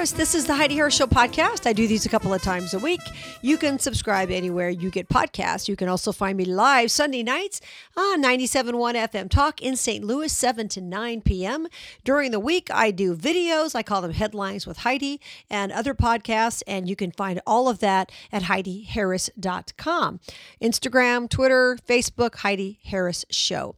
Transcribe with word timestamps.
Harris. 0.00 0.12
This 0.12 0.34
is 0.34 0.46
the 0.46 0.54
Heidi 0.54 0.76
Harris 0.76 0.94
Show 0.94 1.06
podcast. 1.06 1.66
I 1.66 1.74
do 1.74 1.86
these 1.86 2.06
a 2.06 2.08
couple 2.08 2.32
of 2.32 2.40
times 2.40 2.72
a 2.72 2.78
week. 2.78 3.02
You 3.42 3.58
can 3.58 3.78
subscribe 3.78 4.30
anywhere 4.30 4.70
you 4.70 4.88
get 4.88 5.10
podcasts. 5.10 5.68
You 5.68 5.76
can 5.76 5.90
also 5.90 6.10
find 6.10 6.38
me 6.38 6.46
live 6.46 6.90
Sunday 6.90 7.22
nights 7.22 7.60
on 7.98 8.22
97.1 8.22 8.94
FM 8.94 9.28
Talk 9.28 9.60
in 9.60 9.76
St. 9.76 10.02
Louis, 10.02 10.32
7 10.32 10.68
to 10.68 10.80
9 10.80 11.20
p.m. 11.20 11.66
During 12.02 12.30
the 12.30 12.40
week, 12.40 12.68
I 12.72 12.92
do 12.92 13.14
videos. 13.14 13.74
I 13.74 13.82
call 13.82 14.00
them 14.00 14.14
Headlines 14.14 14.66
with 14.66 14.78
Heidi 14.78 15.20
and 15.50 15.70
other 15.70 15.92
podcasts. 15.92 16.62
And 16.66 16.88
you 16.88 16.96
can 16.96 17.12
find 17.12 17.42
all 17.46 17.68
of 17.68 17.80
that 17.80 18.10
at 18.32 18.44
HeidiHarris.com. 18.44 20.20
Instagram, 20.62 21.28
Twitter, 21.28 21.76
Facebook, 21.86 22.36
Heidi 22.36 22.78
Harris 22.84 23.26
Show. 23.28 23.76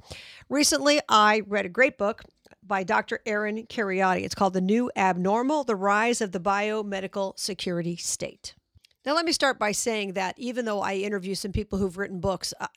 Recently, 0.49 1.01
I 1.09 1.43
read 1.49 1.67
a 1.67 1.69
great 1.69 1.99
book 1.99 2.23
by 2.73 2.83
Dr. 2.83 3.21
Aaron 3.27 3.67
Kheriaty. 3.67 4.23
It's 4.23 4.35
called 4.35 4.55
The 4.55 4.63
New 4.63 4.91
Abnormal 4.97 5.65
The 5.65 5.77
Rise 5.77 6.23
of 6.23 6.33
the 6.33 6.41
Biomedical 6.41 7.39
Security 7.39 7.97
State. 7.97 8.55
Now, 9.05 9.15
let 9.15 9.27
me 9.27 9.33
start 9.33 9.59
by 9.59 9.73
saying 9.73 10.15
that 10.15 10.39
even 10.39 10.65
though 10.65 10.81
I 10.81 10.95
interview 10.95 11.35
some 11.35 11.53
people 11.53 11.79
who've 11.79 11.99
written 11.99 12.19
books, 12.19 12.55
uh, 12.59 12.69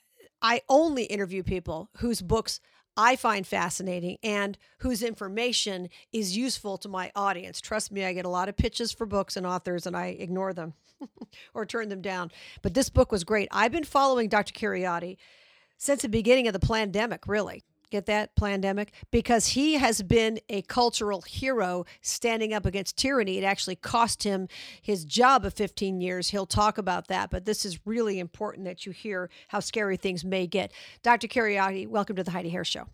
I 0.41 0.63
only 0.67 1.05
interview 1.05 1.43
people 1.43 1.91
whose 1.99 2.21
books 2.21 2.59
I 2.97 3.15
find 3.15 3.47
fascinating 3.47 4.17
and 4.21 4.57
whose 4.79 5.01
information 5.01 5.87
is 6.11 6.35
useful 6.35 6.77
to 6.79 6.89
my 6.89 7.09
audience. 7.15 7.61
Trust 7.61 7.89
me, 7.89 8.03
I 8.03 8.11
get 8.11 8.25
a 8.25 8.29
lot 8.29 8.49
of 8.49 8.57
pitches 8.57 8.91
for 8.91 9.05
books 9.05 9.37
and 9.37 9.47
authors 9.47 9.87
and 9.87 9.95
I 9.95 10.07
ignore 10.07 10.51
them 10.51 10.73
or 11.53 11.65
turn 11.65 11.87
them 11.87 12.01
down. 12.01 12.33
But 12.61 12.73
this 12.73 12.89
book 12.89 13.13
was 13.13 13.23
great. 13.23 13.47
I've 13.49 13.71
been 13.71 13.85
following 13.85 14.27
Dr. 14.27 14.51
Kheriaty 14.51 15.15
since 15.77 16.01
the 16.01 16.09
beginning 16.09 16.49
of 16.49 16.53
the 16.53 16.59
pandemic, 16.59 17.29
really. 17.29 17.63
Get 17.91 18.05
that 18.07 18.35
pandemic? 18.35 18.91
Because 19.11 19.47
he 19.47 19.73
has 19.75 20.01
been 20.01 20.39
a 20.49 20.61
cultural 20.63 21.21
hero 21.21 21.85
standing 22.01 22.53
up 22.53 22.65
against 22.65 22.97
tyranny. 22.97 23.37
It 23.37 23.43
actually 23.43 23.75
cost 23.75 24.23
him 24.23 24.47
his 24.81 25.05
job 25.05 25.45
of 25.45 25.53
15 25.53 26.01
years. 26.01 26.29
He'll 26.29 26.45
talk 26.45 26.77
about 26.77 27.07
that, 27.07 27.29
but 27.29 27.45
this 27.45 27.65
is 27.65 27.79
really 27.85 28.19
important 28.19 28.65
that 28.65 28.85
you 28.85 28.91
hear 28.91 29.29
how 29.49 29.59
scary 29.59 29.97
things 29.97 30.23
may 30.23 30.47
get. 30.47 30.71
Dr. 31.03 31.27
Kheriaty, 31.27 31.87
welcome 31.87 32.15
to 32.15 32.23
the 32.23 32.31
Heidi 32.31 32.49
Hair 32.49 32.65
Show. 32.65 32.87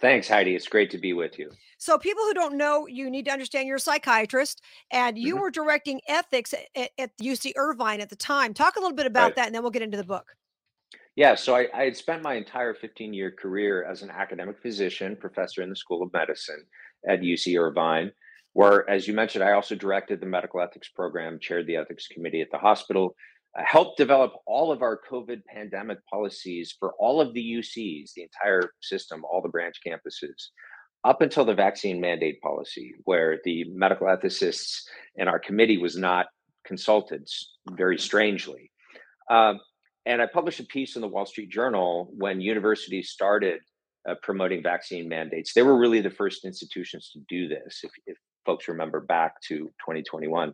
Thanks, 0.00 0.28
Heidi. 0.28 0.54
It's 0.54 0.68
great 0.68 0.90
to 0.90 0.98
be 0.98 1.12
with 1.12 1.38
you. 1.38 1.50
So, 1.78 1.98
people 1.98 2.24
who 2.24 2.34
don't 2.34 2.56
know, 2.56 2.86
you 2.86 3.10
need 3.10 3.24
to 3.26 3.30
understand 3.30 3.66
you're 3.66 3.76
a 3.76 3.80
psychiatrist 3.80 4.60
and 4.90 5.18
you 5.18 5.34
mm-hmm. 5.34 5.42
were 5.42 5.50
directing 5.50 6.00
ethics 6.08 6.52
at, 6.52 6.90
at, 6.98 7.16
UC 7.18 7.52
Irvine 7.56 8.00
at 8.00 8.10
the 8.10 8.16
time. 8.16 8.54
Talk 8.54 8.76
a 8.76 8.80
little 8.80 8.94
bit 8.94 9.06
about 9.06 9.24
right. 9.24 9.36
that 9.36 9.46
and 9.46 9.54
then 9.54 9.62
we'll 9.62 9.70
get 9.70 9.82
into 9.82 9.96
the 9.96 10.04
book. 10.04 10.36
Yeah, 11.16 11.36
so 11.36 11.54
I, 11.54 11.68
I 11.72 11.84
had 11.84 11.96
spent 11.96 12.22
my 12.22 12.34
entire 12.34 12.74
15 12.74 13.14
year 13.14 13.30
career 13.30 13.84
as 13.84 14.02
an 14.02 14.10
academic 14.10 14.60
physician, 14.60 15.16
professor 15.16 15.62
in 15.62 15.70
the 15.70 15.76
School 15.76 16.02
of 16.02 16.12
Medicine 16.12 16.64
at 17.08 17.20
UC 17.20 17.58
Irvine, 17.60 18.10
where, 18.52 18.88
as 18.90 19.06
you 19.06 19.14
mentioned, 19.14 19.44
I 19.44 19.52
also 19.52 19.76
directed 19.76 20.20
the 20.20 20.26
medical 20.26 20.60
ethics 20.60 20.88
program, 20.88 21.38
chaired 21.40 21.66
the 21.66 21.76
ethics 21.76 22.08
committee 22.08 22.40
at 22.40 22.50
the 22.50 22.58
hospital, 22.58 23.14
uh, 23.56 23.62
helped 23.64 23.96
develop 23.96 24.32
all 24.46 24.72
of 24.72 24.82
our 24.82 25.00
COVID 25.08 25.44
pandemic 25.44 25.98
policies 26.10 26.74
for 26.80 26.94
all 26.98 27.20
of 27.20 27.32
the 27.32 27.40
UCs, 27.58 28.12
the 28.16 28.22
entire 28.22 28.70
system, 28.82 29.24
all 29.24 29.40
the 29.40 29.48
branch 29.48 29.76
campuses, 29.86 30.48
up 31.04 31.20
until 31.20 31.44
the 31.44 31.54
vaccine 31.54 32.00
mandate 32.00 32.40
policy, 32.40 32.92
where 33.04 33.38
the 33.44 33.64
medical 33.68 34.08
ethicists 34.08 34.80
in 35.14 35.28
our 35.28 35.38
committee 35.38 35.78
was 35.78 35.96
not 35.96 36.26
consulted, 36.66 37.28
very 37.70 37.98
strangely. 37.98 38.72
Uh, 39.30 39.54
and 40.06 40.20
I 40.20 40.26
published 40.26 40.60
a 40.60 40.64
piece 40.64 40.96
in 40.96 41.02
the 41.02 41.08
Wall 41.08 41.26
Street 41.26 41.50
Journal 41.50 42.10
when 42.16 42.40
universities 42.40 43.10
started 43.10 43.60
uh, 44.08 44.14
promoting 44.22 44.62
vaccine 44.62 45.08
mandates. 45.08 45.54
They 45.54 45.62
were 45.62 45.78
really 45.78 46.00
the 46.00 46.10
first 46.10 46.44
institutions 46.44 47.10
to 47.12 47.20
do 47.28 47.48
this, 47.48 47.80
if, 47.82 47.90
if 48.06 48.18
folks 48.44 48.68
remember 48.68 49.00
back 49.00 49.40
to 49.48 49.56
2021. 49.80 50.52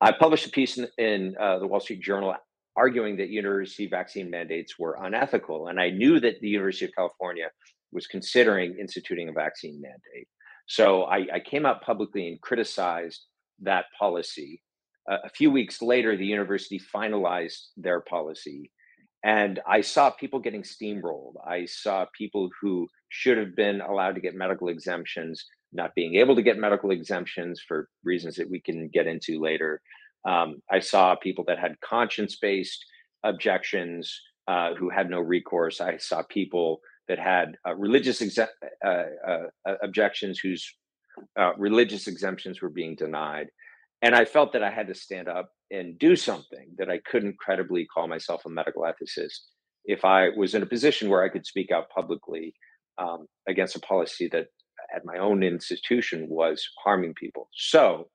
I 0.00 0.12
published 0.12 0.46
a 0.46 0.50
piece 0.50 0.78
in, 0.78 0.88
in 0.98 1.36
uh, 1.38 1.58
the 1.58 1.66
Wall 1.66 1.80
Street 1.80 2.02
Journal 2.02 2.34
arguing 2.76 3.16
that 3.18 3.28
university 3.28 3.86
vaccine 3.86 4.30
mandates 4.30 4.78
were 4.78 4.96
unethical. 5.00 5.68
And 5.68 5.80
I 5.80 5.90
knew 5.90 6.18
that 6.20 6.40
the 6.40 6.48
University 6.48 6.86
of 6.86 6.92
California 6.96 7.50
was 7.92 8.06
considering 8.06 8.76
instituting 8.78 9.28
a 9.28 9.32
vaccine 9.32 9.80
mandate. 9.80 10.28
So 10.66 11.04
I, 11.04 11.26
I 11.34 11.40
came 11.40 11.66
out 11.66 11.82
publicly 11.82 12.28
and 12.28 12.40
criticized 12.40 13.26
that 13.62 13.86
policy. 13.98 14.62
Uh, 15.10 15.18
a 15.24 15.28
few 15.28 15.50
weeks 15.50 15.82
later, 15.82 16.16
the 16.16 16.26
university 16.26 16.80
finalized 16.94 17.66
their 17.76 18.00
policy 18.00 18.70
and 19.22 19.60
I 19.66 19.82
saw 19.82 20.10
people 20.10 20.38
getting 20.38 20.62
steamrolled. 20.62 21.34
I 21.46 21.66
saw 21.66 22.06
people 22.16 22.48
who 22.60 22.88
should 23.10 23.38
have 23.38 23.54
been 23.54 23.80
allowed 23.80 24.14
to 24.14 24.20
get 24.20 24.34
medical 24.34 24.68
exemptions 24.68 25.44
not 25.72 25.94
being 25.94 26.16
able 26.16 26.34
to 26.34 26.42
get 26.42 26.58
medical 26.58 26.90
exemptions 26.90 27.62
for 27.66 27.88
reasons 28.02 28.36
that 28.36 28.50
we 28.50 28.60
can 28.60 28.88
get 28.88 29.06
into 29.06 29.40
later. 29.40 29.80
Um, 30.26 30.62
I 30.70 30.80
saw 30.80 31.14
people 31.14 31.44
that 31.46 31.58
had 31.58 31.80
conscience 31.80 32.36
based 32.36 32.84
objections 33.22 34.20
uh, 34.48 34.74
who 34.74 34.90
had 34.90 35.10
no 35.10 35.20
recourse. 35.20 35.80
I 35.80 35.98
saw 35.98 36.22
people 36.22 36.80
that 37.08 37.18
had 37.18 37.56
uh, 37.66 37.74
religious 37.76 38.20
exe- 38.22 38.38
uh, 38.84 39.04
uh, 39.26 39.42
uh 39.66 39.74
objections 39.82 40.38
whose 40.38 40.74
uh, 41.38 41.52
religious 41.56 42.06
exemptions 42.06 42.60
were 42.60 42.70
being 42.70 42.96
denied. 42.96 43.48
And 44.02 44.14
I 44.14 44.24
felt 44.24 44.52
that 44.54 44.62
I 44.62 44.70
had 44.70 44.88
to 44.88 44.94
stand 44.94 45.28
up 45.28 45.50
and 45.70 45.98
do 45.98 46.16
something 46.16 46.68
that 46.78 46.90
I 46.90 46.98
couldn't 47.10 47.38
credibly 47.38 47.86
call 47.86 48.08
myself 48.08 48.42
a 48.44 48.50
medical 48.50 48.82
ethicist 48.82 49.38
if 49.84 50.04
I 50.04 50.28
was 50.36 50.54
in 50.54 50.62
a 50.62 50.66
position 50.66 51.08
where 51.08 51.22
I 51.22 51.28
could 51.28 51.46
speak 51.46 51.70
out 51.70 51.90
publicly 51.90 52.54
um, 52.98 53.26
against 53.48 53.76
a 53.76 53.80
policy 53.80 54.28
that 54.32 54.46
at 54.94 55.04
my 55.04 55.18
own 55.18 55.42
institution 55.42 56.26
was 56.28 56.66
harming 56.82 57.14
people. 57.14 57.48
So 57.54 58.08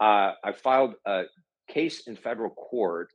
uh, 0.00 0.32
I 0.44 0.52
filed 0.52 0.94
a 1.06 1.24
case 1.68 2.06
in 2.06 2.16
federal 2.16 2.50
court 2.50 3.08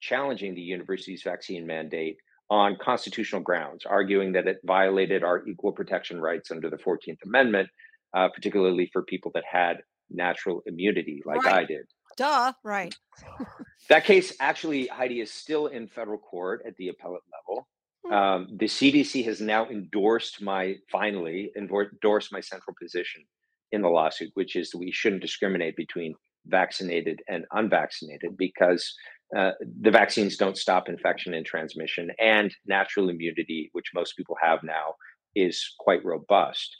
challenging 0.00 0.54
the 0.54 0.60
university's 0.60 1.22
vaccine 1.22 1.66
mandate 1.66 2.16
on 2.50 2.76
constitutional 2.80 3.42
grounds, 3.42 3.84
arguing 3.84 4.32
that 4.32 4.46
it 4.46 4.58
violated 4.64 5.22
our 5.22 5.46
equal 5.46 5.72
protection 5.72 6.20
rights 6.20 6.50
under 6.50 6.70
the 6.70 6.76
14th 6.76 7.18
Amendment, 7.24 7.68
uh, 8.16 8.28
particularly 8.28 8.88
for 8.92 9.02
people 9.02 9.30
that 9.34 9.44
had 9.50 9.78
natural 10.10 10.62
immunity 10.66 11.22
like 11.26 11.44
right. 11.44 11.56
I 11.56 11.64
did. 11.64 11.86
Duh, 12.18 12.52
right. 12.64 12.94
that 13.88 14.04
case 14.04 14.34
actually, 14.40 14.88
Heidi, 14.88 15.20
is 15.20 15.32
still 15.32 15.68
in 15.68 15.86
federal 15.86 16.18
court 16.18 16.62
at 16.66 16.76
the 16.76 16.88
appellate 16.88 17.22
level. 17.32 17.68
Hmm. 18.04 18.12
Um, 18.12 18.48
the 18.58 18.66
CDC 18.66 19.24
has 19.24 19.40
now 19.40 19.66
endorsed 19.68 20.42
my, 20.42 20.76
finally, 20.90 21.52
endorsed 21.56 22.32
my 22.32 22.40
central 22.40 22.74
position 22.80 23.24
in 23.70 23.82
the 23.82 23.88
lawsuit, 23.88 24.30
which 24.34 24.56
is 24.56 24.70
that 24.70 24.78
we 24.78 24.90
shouldn't 24.90 25.22
discriminate 25.22 25.76
between 25.76 26.14
vaccinated 26.46 27.22
and 27.28 27.44
unvaccinated 27.52 28.36
because 28.36 28.94
uh, 29.36 29.52
the 29.80 29.90
vaccines 29.90 30.36
don't 30.36 30.56
stop 30.56 30.88
infection 30.88 31.34
and 31.34 31.44
transmission, 31.44 32.10
and 32.18 32.54
natural 32.66 33.10
immunity, 33.10 33.68
which 33.72 33.92
most 33.94 34.16
people 34.16 34.36
have 34.40 34.62
now, 34.62 34.94
is 35.34 35.74
quite 35.78 36.04
robust. 36.04 36.74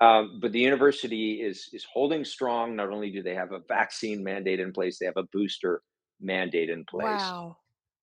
Um, 0.00 0.38
but 0.40 0.52
the 0.52 0.60
university 0.60 1.42
is 1.42 1.68
is 1.72 1.84
holding 1.84 2.24
strong. 2.24 2.76
Not 2.76 2.90
only 2.90 3.10
do 3.10 3.22
they 3.22 3.34
have 3.34 3.52
a 3.52 3.60
vaccine 3.68 4.24
mandate 4.24 4.60
in 4.60 4.72
place, 4.72 4.98
they 4.98 5.06
have 5.06 5.18
a 5.18 5.28
booster 5.32 5.82
mandate 6.20 6.70
in 6.70 6.84
place. 6.84 7.04
Wow. 7.04 7.56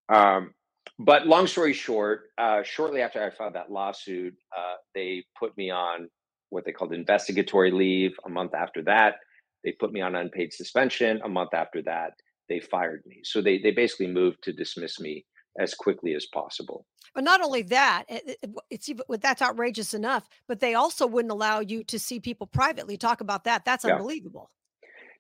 Um, 0.10 0.54
but 1.00 1.28
long 1.28 1.48
story 1.48 1.74
short, 1.74 2.30
uh, 2.38 2.64
shortly 2.64 3.02
after 3.02 3.24
I 3.24 3.30
filed 3.30 3.56
that 3.56 3.72
lawsuit, 3.72 4.36
uh, 4.56 4.76
they 4.96 5.24
put 5.38 5.58
me 5.58 5.70
on 5.70 6.10
what 6.50 6.66
they 6.66 6.72
called 6.72 6.94
investigatory 6.94 7.72
leave. 7.72 8.16
A 8.26 8.30
month 8.30 8.54
after 8.54 8.82
that, 8.84 9.16
they 9.64 9.74
put 9.74 9.92
me 9.92 10.02
on 10.02 10.16
unpaid 10.16 10.54
suspension. 10.54 11.20
A 11.24 11.30
month 11.30 11.54
after 11.54 11.82
that, 11.84 12.14
they 12.48 12.60
fired 12.60 13.04
me. 13.06 13.22
So 13.24 13.42
they 13.42 13.58
they 13.58 13.72
basically 13.72 14.08
moved 14.08 14.44
to 14.44 14.54
dismiss 14.54 15.00
me 15.00 15.26
as 15.60 15.74
quickly 15.74 16.14
as 16.14 16.26
possible. 16.26 16.86
But 17.16 17.24
not 17.24 17.42
only 17.42 17.64
that, 17.64 18.06
it, 18.08 18.38
it's 18.70 18.90
even 18.90 19.04
that's 19.22 19.42
outrageous 19.42 19.94
enough. 19.94 20.28
But 20.48 20.60
they 20.60 20.76
also 20.76 21.08
wouldn't 21.08 21.32
allow 21.32 21.60
you 21.60 21.84
to 21.86 21.98
see 21.98 22.20
people 22.20 22.48
privately. 22.48 22.98
Talk 22.98 23.22
about 23.22 23.46
that. 23.46 23.66
That's 23.66 23.86
yeah. 23.86 23.94
unbelievable. 23.94 24.52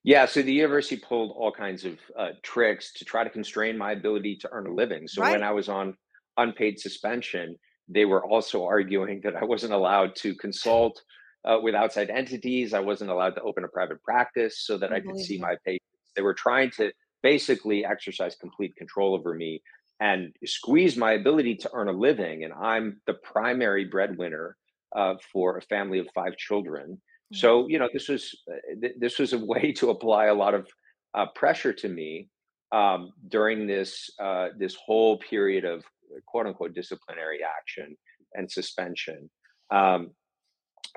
Yeah, 0.03 0.25
so 0.25 0.41
the 0.41 0.53
university 0.53 0.95
pulled 0.95 1.31
all 1.31 1.51
kinds 1.51 1.83
of 1.83 1.97
uh, 2.17 2.29
tricks 2.41 2.93
to 2.93 3.03
try 3.03 3.23
to 3.23 3.29
constrain 3.29 3.77
my 3.77 3.91
ability 3.91 4.37
to 4.37 4.49
earn 4.51 4.67
a 4.67 4.73
living. 4.73 5.07
So 5.07 5.21
right. 5.21 5.31
when 5.31 5.43
I 5.43 5.51
was 5.51 5.67
on 5.67 5.97
unpaid 6.37 6.79
suspension, 6.79 7.57
they 7.89 8.05
were 8.05 8.23
also 8.25 8.63
arguing 8.63 9.21
that 9.23 9.35
I 9.35 9.43
wasn't 9.43 9.73
allowed 9.73 10.15
to 10.17 10.35
consult 10.35 11.01
uh, 11.45 11.57
with 11.61 11.75
outside 11.75 12.09
entities. 12.09 12.73
I 12.73 12.79
wasn't 12.79 13.09
allowed 13.09 13.35
to 13.35 13.41
open 13.41 13.63
a 13.63 13.67
private 13.67 14.01
practice 14.03 14.59
so 14.65 14.77
that 14.77 14.93
I 14.93 14.99
could 14.99 15.19
see 15.19 15.39
my 15.39 15.55
patients. 15.65 15.83
They 16.15 16.21
were 16.21 16.33
trying 16.33 16.71
to 16.77 16.91
basically 17.23 17.85
exercise 17.85 18.35
complete 18.35 18.75
control 18.75 19.13
over 19.13 19.33
me 19.33 19.61
and 19.99 20.33
squeeze 20.45 20.95
my 20.95 21.13
ability 21.13 21.55
to 21.55 21.69
earn 21.73 21.88
a 21.88 21.91
living. 21.91 22.44
And 22.44 22.53
I'm 22.53 23.01
the 23.07 23.15
primary 23.15 23.85
breadwinner 23.85 24.55
uh, 24.95 25.15
for 25.31 25.57
a 25.57 25.61
family 25.61 25.99
of 25.99 26.07
five 26.13 26.38
children. 26.38 26.91
Mm-hmm. 26.94 27.38
So 27.38 27.67
you 27.67 27.79
know, 27.79 27.89
this 27.91 28.07
was 28.07 28.35
uh, 28.49 28.79
th- 28.81 28.95
this 28.99 29.19
was 29.19 29.33
a 29.33 29.39
way 29.39 29.71
to 29.73 29.89
apply 29.89 30.25
a 30.25 30.33
lot 30.33 30.53
of 30.53 30.67
uh, 31.13 31.27
pressure 31.35 31.73
to 31.73 31.89
me 31.89 32.29
um, 32.71 33.11
during 33.27 33.67
this 33.67 34.09
uh, 34.21 34.49
this 34.57 34.75
whole 34.75 35.17
period 35.19 35.65
of 35.65 35.83
quote 36.27 36.47
unquote 36.47 36.73
disciplinary 36.73 37.39
action 37.44 37.95
and 38.33 38.49
suspension. 38.51 39.29
Um, 39.71 40.11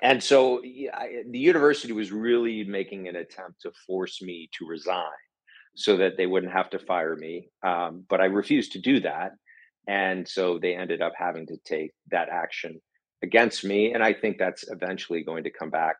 and 0.02 0.22
so 0.22 0.62
yeah, 0.62 0.96
I, 0.96 1.22
the 1.28 1.38
university 1.38 1.92
was 1.92 2.12
really 2.12 2.64
making 2.64 3.08
an 3.08 3.16
attempt 3.16 3.62
to 3.62 3.72
force 3.86 4.22
me 4.22 4.48
to 4.58 4.66
resign 4.66 5.04
so 5.74 5.96
that 5.96 6.16
they 6.16 6.26
wouldn't 6.26 6.52
have 6.52 6.70
to 6.70 6.78
fire 6.78 7.16
me. 7.16 7.48
Um, 7.66 8.04
but 8.08 8.20
I 8.20 8.26
refused 8.26 8.72
to 8.72 8.80
do 8.80 9.00
that. 9.00 9.32
And 9.88 10.28
so 10.28 10.58
they 10.58 10.74
ended 10.74 11.02
up 11.02 11.12
having 11.16 11.46
to 11.46 11.56
take 11.64 11.92
that 12.10 12.28
action 12.28 12.80
against 13.22 13.64
me. 13.64 13.92
And 13.92 14.02
I 14.02 14.12
think 14.12 14.38
that's 14.38 14.64
eventually 14.68 15.22
going 15.22 15.44
to 15.44 15.50
come 15.50 15.70
back 15.70 15.96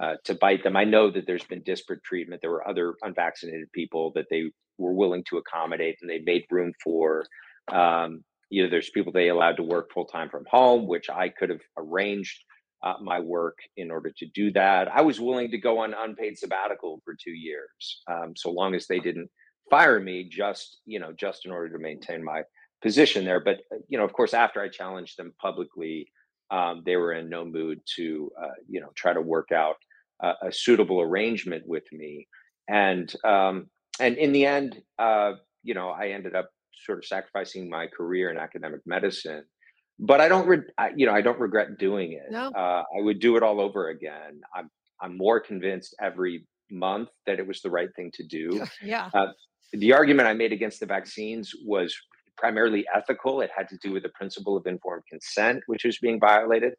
uh, 0.00 0.14
to 0.24 0.34
bite 0.34 0.62
them. 0.62 0.76
I 0.76 0.84
know 0.84 1.10
that 1.10 1.26
there's 1.26 1.44
been 1.44 1.62
disparate 1.62 2.02
treatment. 2.04 2.40
There 2.42 2.50
were 2.50 2.68
other 2.68 2.94
unvaccinated 3.02 3.70
people 3.72 4.12
that 4.14 4.26
they 4.30 4.50
were 4.78 4.92
willing 4.92 5.24
to 5.30 5.38
accommodate 5.38 5.96
and 6.00 6.10
they 6.10 6.20
made 6.24 6.44
room 6.50 6.72
for. 6.82 7.24
Um, 7.72 8.24
you 8.50 8.62
know, 8.62 8.70
there's 8.70 8.90
people 8.90 9.12
they 9.12 9.28
allowed 9.28 9.56
to 9.56 9.62
work 9.62 9.90
full 9.92 10.04
time 10.04 10.28
from 10.28 10.44
home, 10.50 10.86
which 10.86 11.08
I 11.10 11.28
could 11.28 11.50
have 11.50 11.62
arranged 11.76 12.44
uh, 12.84 12.94
my 13.00 13.18
work 13.18 13.58
in 13.76 13.90
order 13.90 14.12
to 14.18 14.26
do 14.34 14.52
that. 14.52 14.88
I 14.94 15.00
was 15.00 15.20
willing 15.20 15.50
to 15.50 15.58
go 15.58 15.78
on 15.78 15.94
unpaid 15.94 16.38
sabbatical 16.38 17.00
for 17.04 17.14
two 17.14 17.32
years, 17.32 18.02
um, 18.10 18.34
so 18.36 18.50
long 18.50 18.74
as 18.74 18.86
they 18.86 19.00
didn't 19.00 19.30
fire 19.70 19.98
me, 19.98 20.28
just 20.28 20.80
you 20.84 21.00
know, 21.00 21.12
just 21.12 21.46
in 21.46 21.50
order 21.50 21.70
to 21.70 21.78
maintain 21.78 22.22
my 22.22 22.42
position 22.82 23.24
there. 23.24 23.40
But 23.40 23.60
uh, 23.72 23.78
you 23.88 23.98
know, 23.98 24.04
of 24.04 24.12
course, 24.12 24.34
after 24.34 24.60
I 24.60 24.68
challenged 24.68 25.16
them 25.16 25.32
publicly, 25.40 26.12
um, 26.50 26.82
they 26.84 26.96
were 26.96 27.14
in 27.14 27.28
no 27.28 27.44
mood 27.44 27.80
to 27.96 28.30
uh, 28.40 28.54
you 28.68 28.80
know 28.80 28.90
try 28.94 29.12
to 29.12 29.20
work 29.20 29.50
out 29.50 29.76
a 30.42 30.50
suitable 30.50 31.02
arrangement 31.02 31.64
with 31.66 31.84
me, 31.92 32.26
and 32.68 33.12
um, 33.24 33.66
and 34.00 34.16
in 34.16 34.32
the 34.32 34.46
end, 34.46 34.80
uh, 34.98 35.32
you 35.62 35.74
know, 35.74 35.88
I 35.88 36.08
ended 36.08 36.34
up 36.34 36.50
sort 36.84 36.98
of 36.98 37.04
sacrificing 37.04 37.68
my 37.68 37.86
career 37.86 38.30
in 38.30 38.36
academic 38.36 38.80
medicine 38.86 39.44
but 39.98 40.20
I 40.20 40.28
don't, 40.28 40.46
re- 40.46 40.70
I, 40.78 40.90
you 40.96 41.06
know, 41.06 41.12
I 41.12 41.20
don't 41.20 41.38
regret 41.38 41.78
doing 41.78 42.12
it. 42.12 42.30
No. 42.30 42.48
Uh, 42.48 42.82
I 42.96 43.00
would 43.00 43.20
do 43.20 43.36
it 43.36 43.42
all 43.42 43.60
over 43.60 43.88
again. 43.88 44.40
I'm, 44.54 44.70
I'm 45.00 45.16
more 45.16 45.40
convinced 45.40 45.94
every 46.00 46.46
month 46.70 47.10
that 47.26 47.38
it 47.38 47.46
was 47.46 47.60
the 47.62 47.70
right 47.70 47.88
thing 47.94 48.10
to 48.14 48.24
do. 48.24 48.64
yeah. 48.82 49.10
Uh, 49.14 49.28
the 49.72 49.92
argument 49.92 50.28
I 50.28 50.34
made 50.34 50.52
against 50.52 50.80
the 50.80 50.86
vaccines 50.86 51.52
was 51.64 51.94
primarily 52.36 52.84
ethical. 52.94 53.40
It 53.40 53.50
had 53.56 53.68
to 53.68 53.78
do 53.82 53.92
with 53.92 54.02
the 54.02 54.08
principle 54.10 54.56
of 54.56 54.66
informed 54.66 55.04
consent, 55.08 55.62
which 55.66 55.84
was 55.84 55.98
being 55.98 56.18
violated. 56.20 56.74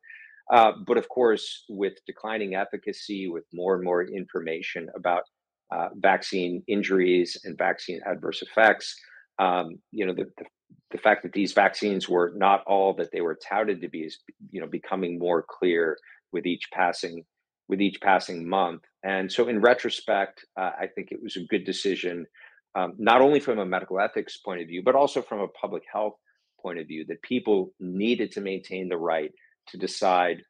Uh, 0.52 0.74
but 0.86 0.98
of 0.98 1.10
course, 1.10 1.66
with 1.70 1.94
declining 2.06 2.56
efficacy, 2.56 3.28
with 3.28 3.46
more 3.54 3.76
and 3.76 3.84
more 3.84 4.04
information 4.04 4.90
about 4.96 5.24
uh, 5.72 5.90
vaccine 5.96 6.64
injuries 6.68 7.38
and 7.44 7.58
vaccine 7.58 8.00
adverse 8.06 8.42
effects, 8.42 8.96
um, 9.40 9.78
you 9.92 10.06
know, 10.06 10.14
the, 10.14 10.26
the, 10.38 10.46
the 10.92 10.98
fact 10.98 11.24
that 11.24 11.34
these 11.34 11.54
vaccines 11.54 12.08
were 12.08 12.34
not 12.36 12.64
all 12.66 12.94
that 12.94 13.12
they 13.12 13.22
were 13.22 13.38
touted 13.48 13.82
to 13.82 13.90
be 13.90 14.02
is 14.02 14.20
you 14.52 14.62
know 14.62 14.68
becoming 14.68 15.20
more 15.20 15.44
clear 15.48 15.98
with 16.32 16.46
each 16.46 16.70
passing 16.74 17.24
with 17.68 17.82
each 17.82 18.00
passing 18.02 18.48
month. 18.48 18.84
And 19.04 19.32
so 19.32 19.48
in 19.48 19.62
retrospect 19.62 20.46
uh, 20.58 20.72
i 20.80 20.88
think 20.94 21.12
it 21.12 21.22
was 21.22 21.36
a 21.36 21.44
good 21.44 21.66
decision 21.66 22.26
um, 22.76 22.94
not 22.98 23.22
only 23.22 23.40
from 23.40 23.60
a 23.60 23.66
medical 23.66 24.00
ethics 24.00 24.38
point 24.38 24.62
of 24.62 24.68
view 24.68 24.82
but 24.84 24.96
also 24.96 25.22
from 25.22 25.40
a 25.40 25.48
public 25.50 25.84
health 25.92 26.16
point 26.62 26.80
of 26.80 26.88
view 26.88 27.06
that 27.08 27.22
people 27.22 27.72
needed 27.80 28.32
to 28.32 28.42
maintain 28.42 28.90
the 28.90 28.98
right 28.98 29.32
to 29.68 29.78
decide 29.78 30.42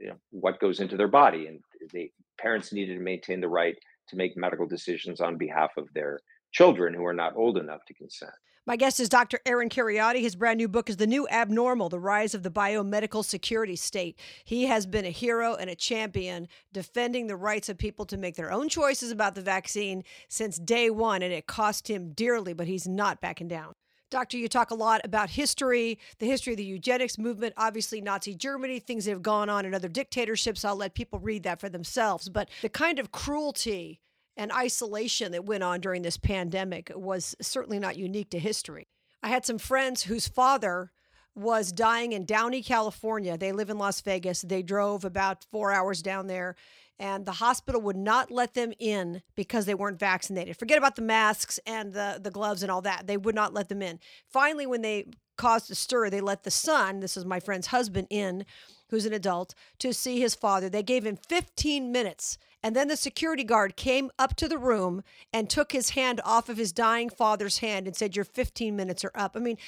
you 0.00 0.08
know 0.08 0.16
what 0.30 0.60
goes 0.60 0.80
into 0.80 0.96
their 0.96 1.08
body. 1.08 1.46
And 1.46 1.60
the 1.92 2.10
parents 2.38 2.72
needed 2.72 2.94
to 2.94 3.00
maintain 3.00 3.40
the 3.40 3.48
right 3.48 3.76
to 4.08 4.16
make 4.16 4.36
medical 4.36 4.66
decisions 4.66 5.20
on 5.20 5.36
behalf 5.36 5.70
of 5.76 5.88
their 5.94 6.20
children 6.52 6.94
who 6.94 7.04
are 7.04 7.14
not 7.14 7.36
old 7.36 7.58
enough 7.58 7.80
to 7.86 7.94
consent 7.94 8.32
my 8.68 8.76
guest 8.76 9.00
is 9.00 9.08
Dr. 9.08 9.40
Aaron 9.46 9.70
Kheriaty. 9.70 10.20
His 10.20 10.36
brand 10.36 10.58
new 10.58 10.68
book 10.68 10.90
is 10.90 10.98
The 10.98 11.06
New 11.06 11.26
Abnormal 11.28 11.88
The 11.88 11.98
Rise 11.98 12.34
of 12.34 12.42
the 12.42 12.50
Biomedical 12.50 13.24
Security 13.24 13.76
State. 13.76 14.20
He 14.44 14.66
has 14.66 14.84
been 14.84 15.06
a 15.06 15.10
hero 15.10 15.54
and 15.54 15.70
a 15.70 15.74
champion 15.74 16.48
defending 16.70 17.28
the 17.28 17.34
rights 17.34 17.70
of 17.70 17.78
people 17.78 18.04
to 18.04 18.18
make 18.18 18.36
their 18.36 18.52
own 18.52 18.68
choices 18.68 19.10
about 19.10 19.34
the 19.34 19.40
vaccine 19.40 20.04
since 20.28 20.58
day 20.58 20.90
one, 20.90 21.22
and 21.22 21.32
it 21.32 21.46
cost 21.46 21.88
him 21.88 22.12
dearly, 22.12 22.52
but 22.52 22.66
he's 22.66 22.86
not 22.86 23.22
backing 23.22 23.48
down. 23.48 23.72
Doctor, 24.10 24.36
you 24.36 24.48
talk 24.48 24.70
a 24.70 24.74
lot 24.74 25.00
about 25.02 25.30
history, 25.30 25.98
the 26.18 26.26
history 26.26 26.52
of 26.52 26.58
the 26.58 26.64
eugenics 26.64 27.16
movement, 27.16 27.54
obviously 27.56 28.02
Nazi 28.02 28.34
Germany, 28.34 28.80
things 28.80 29.06
that 29.06 29.12
have 29.12 29.22
gone 29.22 29.48
on 29.48 29.64
in 29.64 29.74
other 29.74 29.88
dictatorships. 29.88 30.62
I'll 30.62 30.76
let 30.76 30.92
people 30.92 31.20
read 31.20 31.42
that 31.44 31.58
for 31.58 31.70
themselves. 31.70 32.28
But 32.28 32.50
the 32.60 32.68
kind 32.68 32.98
of 32.98 33.12
cruelty 33.12 34.00
and 34.38 34.52
isolation 34.52 35.32
that 35.32 35.44
went 35.44 35.64
on 35.64 35.80
during 35.80 36.02
this 36.02 36.16
pandemic 36.16 36.92
was 36.94 37.34
certainly 37.42 37.80
not 37.80 37.98
unique 37.98 38.30
to 38.30 38.38
history. 38.38 38.86
I 39.22 39.28
had 39.28 39.44
some 39.44 39.58
friends 39.58 40.04
whose 40.04 40.28
father 40.28 40.92
was 41.34 41.72
dying 41.72 42.12
in 42.12 42.24
Downey, 42.24 42.62
California. 42.62 43.36
They 43.36 43.52
live 43.52 43.68
in 43.68 43.78
Las 43.78 44.00
Vegas. 44.00 44.42
They 44.42 44.62
drove 44.62 45.04
about 45.04 45.44
four 45.50 45.72
hours 45.72 46.02
down 46.02 46.28
there, 46.28 46.54
and 47.00 47.26
the 47.26 47.32
hospital 47.32 47.80
would 47.82 47.96
not 47.96 48.30
let 48.30 48.54
them 48.54 48.72
in 48.78 49.22
because 49.34 49.66
they 49.66 49.74
weren't 49.74 49.98
vaccinated. 49.98 50.56
Forget 50.56 50.78
about 50.78 50.96
the 50.96 51.02
masks 51.02 51.58
and 51.66 51.92
the, 51.92 52.20
the 52.22 52.30
gloves 52.30 52.62
and 52.62 52.70
all 52.70 52.82
that. 52.82 53.06
They 53.08 53.16
would 53.16 53.34
not 53.34 53.54
let 53.54 53.68
them 53.68 53.82
in. 53.82 53.98
Finally, 54.28 54.66
when 54.66 54.82
they 54.82 55.06
caused 55.36 55.70
a 55.70 55.74
stir, 55.74 56.10
they 56.10 56.20
let 56.20 56.44
the 56.44 56.50
son, 56.50 57.00
this 57.00 57.16
is 57.16 57.24
my 57.24 57.40
friend's 57.40 57.68
husband, 57.68 58.06
in, 58.10 58.44
who's 58.90 59.06
an 59.06 59.12
adult, 59.12 59.54
to 59.78 59.92
see 59.92 60.20
his 60.20 60.34
father. 60.34 60.68
They 60.68 60.82
gave 60.82 61.04
him 61.04 61.16
15 61.16 61.92
minutes 61.92 62.38
and 62.62 62.74
then 62.74 62.88
the 62.88 62.96
security 62.96 63.44
guard 63.44 63.76
came 63.76 64.10
up 64.18 64.34
to 64.36 64.48
the 64.48 64.58
room 64.58 65.02
and 65.32 65.48
took 65.48 65.72
his 65.72 65.90
hand 65.90 66.20
off 66.24 66.48
of 66.48 66.56
his 66.56 66.72
dying 66.72 67.08
father's 67.08 67.58
hand 67.58 67.86
and 67.86 67.94
said, 67.94 68.16
Your 68.16 68.24
15 68.24 68.74
minutes 68.74 69.04
are 69.04 69.12
up. 69.14 69.36
I 69.36 69.40
mean, 69.40 69.58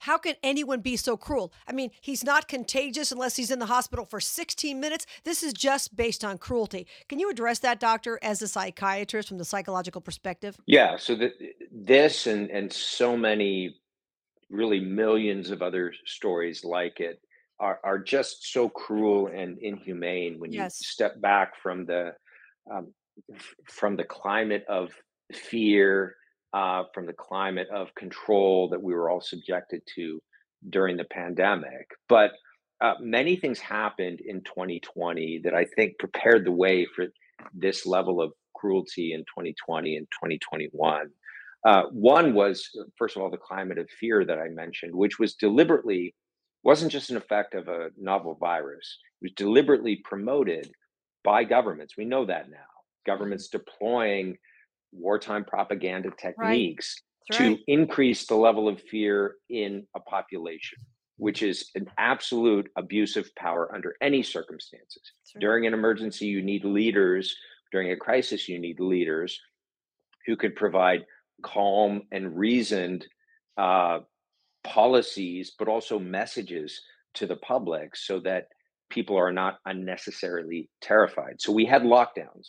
how 0.00 0.16
can 0.16 0.34
anyone 0.42 0.80
be 0.80 0.96
so 0.96 1.16
cruel? 1.16 1.52
I 1.68 1.72
mean, 1.72 1.90
he's 2.00 2.24
not 2.24 2.48
contagious 2.48 3.12
unless 3.12 3.36
he's 3.36 3.50
in 3.50 3.58
the 3.58 3.66
hospital 3.66 4.06
for 4.06 4.18
16 4.18 4.80
minutes. 4.80 5.06
This 5.24 5.42
is 5.42 5.52
just 5.52 5.94
based 5.94 6.24
on 6.24 6.38
cruelty. 6.38 6.86
Can 7.08 7.18
you 7.18 7.30
address 7.30 7.58
that, 7.60 7.80
doctor, 7.80 8.18
as 8.22 8.40
a 8.40 8.48
psychiatrist 8.48 9.28
from 9.28 9.38
the 9.38 9.44
psychological 9.44 10.00
perspective? 10.00 10.58
Yeah. 10.66 10.96
So 10.96 11.14
that 11.16 11.32
this 11.70 12.26
and 12.26 12.50
and 12.50 12.72
so 12.72 13.16
many, 13.16 13.76
really 14.48 14.80
millions 14.80 15.50
of 15.50 15.62
other 15.62 15.92
stories 16.06 16.64
like 16.64 16.98
it 16.98 17.20
are 17.60 17.78
are 17.84 17.98
just 17.98 18.52
so 18.52 18.68
cruel 18.68 19.28
and 19.28 19.58
inhumane 19.58 20.38
when 20.40 20.52
Yes. 20.52 20.80
you 20.80 20.84
step 20.86 21.20
back 21.20 21.56
from 21.62 21.86
the 21.86 22.14
um, 22.70 22.92
from 23.68 23.96
the 23.96 24.04
climate 24.04 24.64
of 24.68 24.90
fear, 25.32 26.16
uh, 26.52 26.84
from 26.94 27.06
the 27.06 27.12
climate 27.12 27.68
of 27.72 27.94
control 27.94 28.68
that 28.70 28.82
we 28.82 28.94
were 28.94 29.10
all 29.10 29.20
subjected 29.20 29.82
to 29.94 30.20
during 30.70 30.96
the 30.96 31.04
pandemic. 31.04 31.86
But 32.08 32.32
uh, 32.80 32.94
many 33.00 33.36
things 33.36 33.58
happened 33.58 34.20
in 34.20 34.42
2020 34.42 35.40
that 35.44 35.54
I 35.54 35.64
think 35.76 35.98
prepared 35.98 36.44
the 36.46 36.52
way 36.52 36.86
for 36.96 37.06
this 37.54 37.86
level 37.86 38.20
of 38.22 38.32
cruelty 38.54 39.12
in 39.12 39.20
2020 39.20 39.96
and 39.96 40.06
2021. 40.12 41.10
Uh, 41.66 41.82
one 41.92 42.32
was, 42.34 42.68
first 42.96 43.16
of 43.16 43.22
all, 43.22 43.30
the 43.30 43.36
climate 43.36 43.78
of 43.78 43.88
fear 43.90 44.24
that 44.24 44.38
I 44.38 44.48
mentioned, 44.48 44.94
which 44.94 45.18
was 45.18 45.34
deliberately 45.34 46.14
wasn't 46.62 46.92
just 46.92 47.10
an 47.10 47.16
effect 47.16 47.54
of 47.54 47.68
a 47.68 47.88
novel 47.98 48.34
virus. 48.34 48.98
It 49.20 49.26
was 49.26 49.32
deliberately 49.32 49.96
promoted 50.04 50.70
by 51.24 51.44
governments. 51.44 51.96
We 51.96 52.04
know 52.04 52.26
that 52.26 52.50
now. 52.50 52.58
Governments 53.06 53.48
deploying 53.48 54.36
wartime 54.92 55.44
propaganda 55.44 56.10
techniques 56.18 56.96
That's 57.28 57.38
to 57.38 57.48
right. 57.50 57.60
increase 57.66 58.26
the 58.26 58.34
level 58.34 58.68
of 58.68 58.80
fear 58.82 59.36
in 59.48 59.86
a 59.94 60.00
population, 60.00 60.78
which 61.16 61.42
is 61.42 61.70
an 61.74 61.86
absolute 61.98 62.68
abuse 62.76 63.16
of 63.16 63.34
power 63.36 63.74
under 63.74 63.94
any 64.02 64.22
circumstances. 64.22 65.02
Right. 65.34 65.40
During 65.40 65.66
an 65.66 65.74
emergency, 65.74 66.26
you 66.26 66.42
need 66.42 66.64
leaders. 66.64 67.34
During 67.72 67.92
a 67.92 67.96
crisis, 67.96 68.48
you 68.48 68.58
need 68.58 68.80
leaders 68.80 69.38
who 70.26 70.36
could 70.36 70.56
provide 70.56 71.06
calm 71.42 72.02
and 72.12 72.36
reasoned 72.36 73.06
uh, 73.56 74.00
policies, 74.64 75.52
but 75.58 75.68
also 75.68 75.98
messages 75.98 76.80
to 77.14 77.26
the 77.26 77.36
public 77.36 77.96
so 77.96 78.20
that 78.20 78.46
people 78.90 79.16
are 79.16 79.32
not 79.32 79.58
unnecessarily 79.66 80.68
terrified. 80.80 81.40
So 81.40 81.52
we 81.52 81.64
had 81.64 81.82
lockdowns 81.82 82.48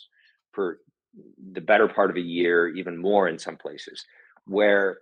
for 0.52 0.78
the 1.52 1.60
better 1.60 1.88
part 1.88 2.10
of 2.10 2.16
a 2.16 2.20
year, 2.20 2.68
even 2.68 2.96
more 2.96 3.28
in 3.28 3.38
some 3.38 3.56
places, 3.56 4.04
where 4.46 4.98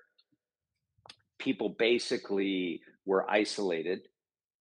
people 1.39 1.75
basically 1.79 2.81
were 3.07 3.31
isolated 3.31 4.01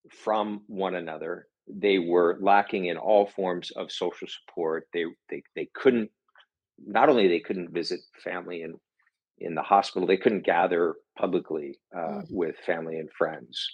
from 0.10 0.62
one 0.68 0.96
another. 0.96 1.48
They 1.68 2.00
were 2.00 2.38
lacking 2.42 2.86
in 2.86 2.98
all 2.98 3.28
forms 3.28 3.72
of 3.72 3.92
social 3.92 4.28
support. 4.28 4.88
They 4.94 5.06
they 5.30 5.44
they 5.56 5.70
couldn't 5.76 6.10
not 6.84 7.10
only 7.10 7.28
they 7.28 7.42
couldn't 7.42 7.74
visit 7.74 8.00
family 8.24 8.64
in 8.64 8.76
in 9.38 9.56
the 9.56 9.62
hospital, 9.62 10.08
they 10.08 10.18
couldn't 10.18 10.46
gather 10.46 10.96
publicly 11.20 11.80
uh, 11.96 12.22
Mm. 12.22 12.28
with 12.30 12.56
family 12.66 12.98
and 12.98 13.10
friends. 13.18 13.70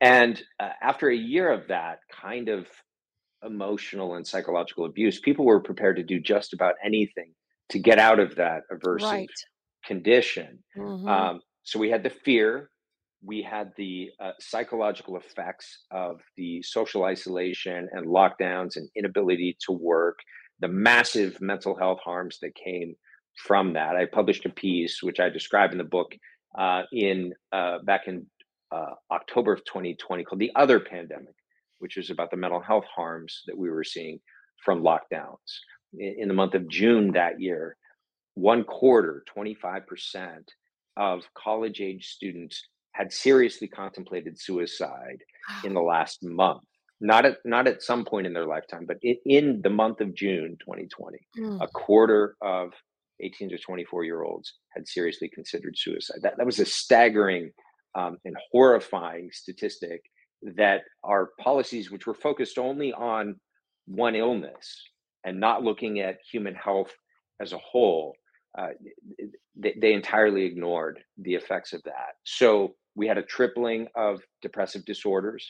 And 0.00 0.42
uh, 0.60 0.70
after 0.82 1.08
a 1.08 1.16
year 1.16 1.50
of 1.52 1.68
that 1.68 2.00
kind 2.10 2.48
of 2.48 2.66
emotional 3.44 4.14
and 4.14 4.26
psychological 4.26 4.84
abuse, 4.84 5.20
people 5.20 5.44
were 5.44 5.60
prepared 5.60 5.96
to 5.96 6.02
do 6.02 6.20
just 6.20 6.52
about 6.52 6.74
anything 6.84 7.32
to 7.70 7.78
get 7.78 7.98
out 7.98 8.20
of 8.20 8.36
that 8.36 8.62
aversive 8.72 9.02
Right. 9.02 9.30
condition. 9.84 10.62
hmm 10.74 11.06
Um, 11.08 11.40
so 11.62 11.78
we 11.78 11.90
had 11.90 12.02
the 12.02 12.10
fear, 12.10 12.70
we 13.22 13.42
had 13.42 13.72
the 13.76 14.10
uh, 14.20 14.32
psychological 14.40 15.16
effects 15.16 15.84
of 15.90 16.20
the 16.36 16.62
social 16.62 17.04
isolation 17.04 17.88
and 17.92 18.06
lockdowns 18.06 18.76
and 18.76 18.88
inability 18.96 19.56
to 19.66 19.72
work, 19.72 20.18
the 20.60 20.68
massive 20.68 21.40
mental 21.40 21.76
health 21.76 22.00
harms 22.04 22.38
that 22.40 22.54
came 22.54 22.94
from 23.46 23.74
that. 23.74 23.96
I 23.96 24.06
published 24.06 24.46
a 24.46 24.50
piece 24.50 25.02
which 25.02 25.20
I 25.20 25.28
describe 25.28 25.72
in 25.72 25.78
the 25.78 25.84
book 25.84 26.12
uh, 26.58 26.82
in 26.92 27.32
uh, 27.52 27.78
back 27.84 28.02
in 28.06 28.26
uh, 28.72 28.94
October 29.10 29.52
of 29.52 29.64
2020 29.64 30.24
called 30.24 30.40
"The 30.40 30.52
Other 30.54 30.80
Pandemic," 30.80 31.34
which 31.78 31.96
was 31.96 32.10
about 32.10 32.30
the 32.30 32.36
mental 32.36 32.60
health 32.60 32.84
harms 32.94 33.42
that 33.46 33.56
we 33.56 33.70
were 33.70 33.84
seeing 33.84 34.20
from 34.64 34.82
lockdowns. 34.82 35.36
In, 35.94 36.16
in 36.18 36.28
the 36.28 36.34
month 36.34 36.54
of 36.54 36.68
June 36.68 37.12
that 37.12 37.40
year, 37.40 37.76
one 38.34 38.64
quarter, 38.64 39.24
25% 39.34 39.82
of 40.96 41.22
college 41.36 41.80
age 41.80 42.06
students 42.06 42.66
had 42.92 43.12
seriously 43.12 43.68
contemplated 43.68 44.40
suicide 44.40 45.18
in 45.64 45.74
the 45.74 45.80
last 45.80 46.24
month 46.24 46.62
not 47.00 47.24
at 47.26 47.36
not 47.44 47.66
at 47.66 47.82
some 47.82 48.04
point 48.04 48.26
in 48.26 48.32
their 48.32 48.46
lifetime 48.46 48.84
but 48.86 48.96
in, 49.02 49.16
in 49.26 49.60
the 49.62 49.70
month 49.70 50.00
of 50.00 50.14
june 50.14 50.56
2020 50.60 51.18
mm. 51.38 51.62
a 51.62 51.68
quarter 51.68 52.36
of 52.40 52.70
18 53.20 53.50
to 53.50 53.58
24 53.58 54.04
year 54.04 54.22
olds 54.22 54.54
had 54.74 54.86
seriously 54.86 55.28
considered 55.32 55.76
suicide 55.76 56.18
that, 56.22 56.34
that 56.36 56.46
was 56.46 56.58
a 56.58 56.64
staggering 56.64 57.50
um, 57.94 58.18
and 58.24 58.36
horrifying 58.52 59.30
statistic 59.32 60.02
that 60.42 60.82
our 61.02 61.30
policies 61.40 61.90
which 61.90 62.06
were 62.06 62.14
focused 62.14 62.58
only 62.58 62.92
on 62.92 63.36
one 63.86 64.14
illness 64.14 64.82
and 65.24 65.40
not 65.40 65.62
looking 65.62 66.00
at 66.00 66.18
human 66.30 66.54
health 66.54 66.92
as 67.40 67.52
a 67.52 67.58
whole 67.58 68.14
uh, 68.58 68.68
they, 69.56 69.76
they 69.80 69.92
entirely 69.92 70.44
ignored 70.44 70.98
the 71.18 71.34
effects 71.34 71.72
of 71.72 71.82
that 71.84 72.14
so 72.24 72.74
we 72.94 73.06
had 73.06 73.18
a 73.18 73.22
tripling 73.22 73.86
of 73.94 74.20
depressive 74.42 74.84
disorders 74.84 75.48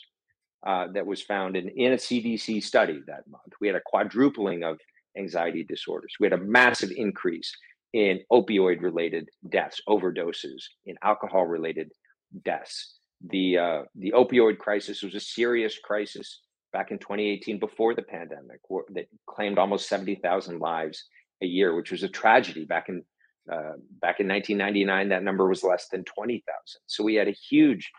uh, 0.66 0.88
that 0.92 1.06
was 1.06 1.23
found 1.23 1.56
in, 1.56 1.68
in 1.68 1.92
a 1.92 1.96
CDC 1.96 2.62
study 2.62 3.00
that 3.06 3.28
month. 3.28 3.52
We 3.61 3.68
had 3.68 3.76
a 3.76 3.82
quadrupling 3.87 4.64
of 4.64 4.78
anxiety 5.16 5.64
disorders. 5.64 6.14
We 6.18 6.26
had 6.26 6.38
a 6.38 6.44
massive 6.44 6.90
increase 6.94 7.52
in 7.92 8.20
opioid 8.30 8.82
related 8.82 9.28
deaths, 9.49 9.80
overdoses, 9.88 10.62
in 10.85 10.96
alcohol 11.02 11.46
related 11.46 11.92
deaths. 12.44 12.99
The, 13.30 13.58
uh, 13.58 13.82
the 13.94 14.12
opioid 14.12 14.58
crisis 14.58 15.02
was 15.02 15.14
a 15.14 15.20
serious 15.20 15.78
crisis 15.78 16.40
back 16.73 16.90
in 16.90 16.99
2018 16.99 17.58
before 17.58 17.94
the 17.94 18.02
pandemic 18.02 18.61
that 18.92 19.06
claimed 19.26 19.58
almost 19.58 19.88
70,000 19.88 20.58
lives 20.61 21.04
a 21.42 21.46
year, 21.46 21.75
which 21.75 21.90
was 21.90 22.02
a 22.02 22.08
tragedy 22.08 22.64
back 22.64 22.88
in 22.88 23.02
uh, 23.50 23.78
back 24.00 24.18
in 24.18 24.26
1999, 24.26 25.08
that 25.11 25.23
number 25.23 25.49
was 25.49 25.62
less 25.62 25.88
than 25.88 26.02
20,000. 26.02 26.42
So 26.87 27.04
we 27.04 27.14
had 27.14 27.28
a 27.28 27.32
huge 27.49 27.92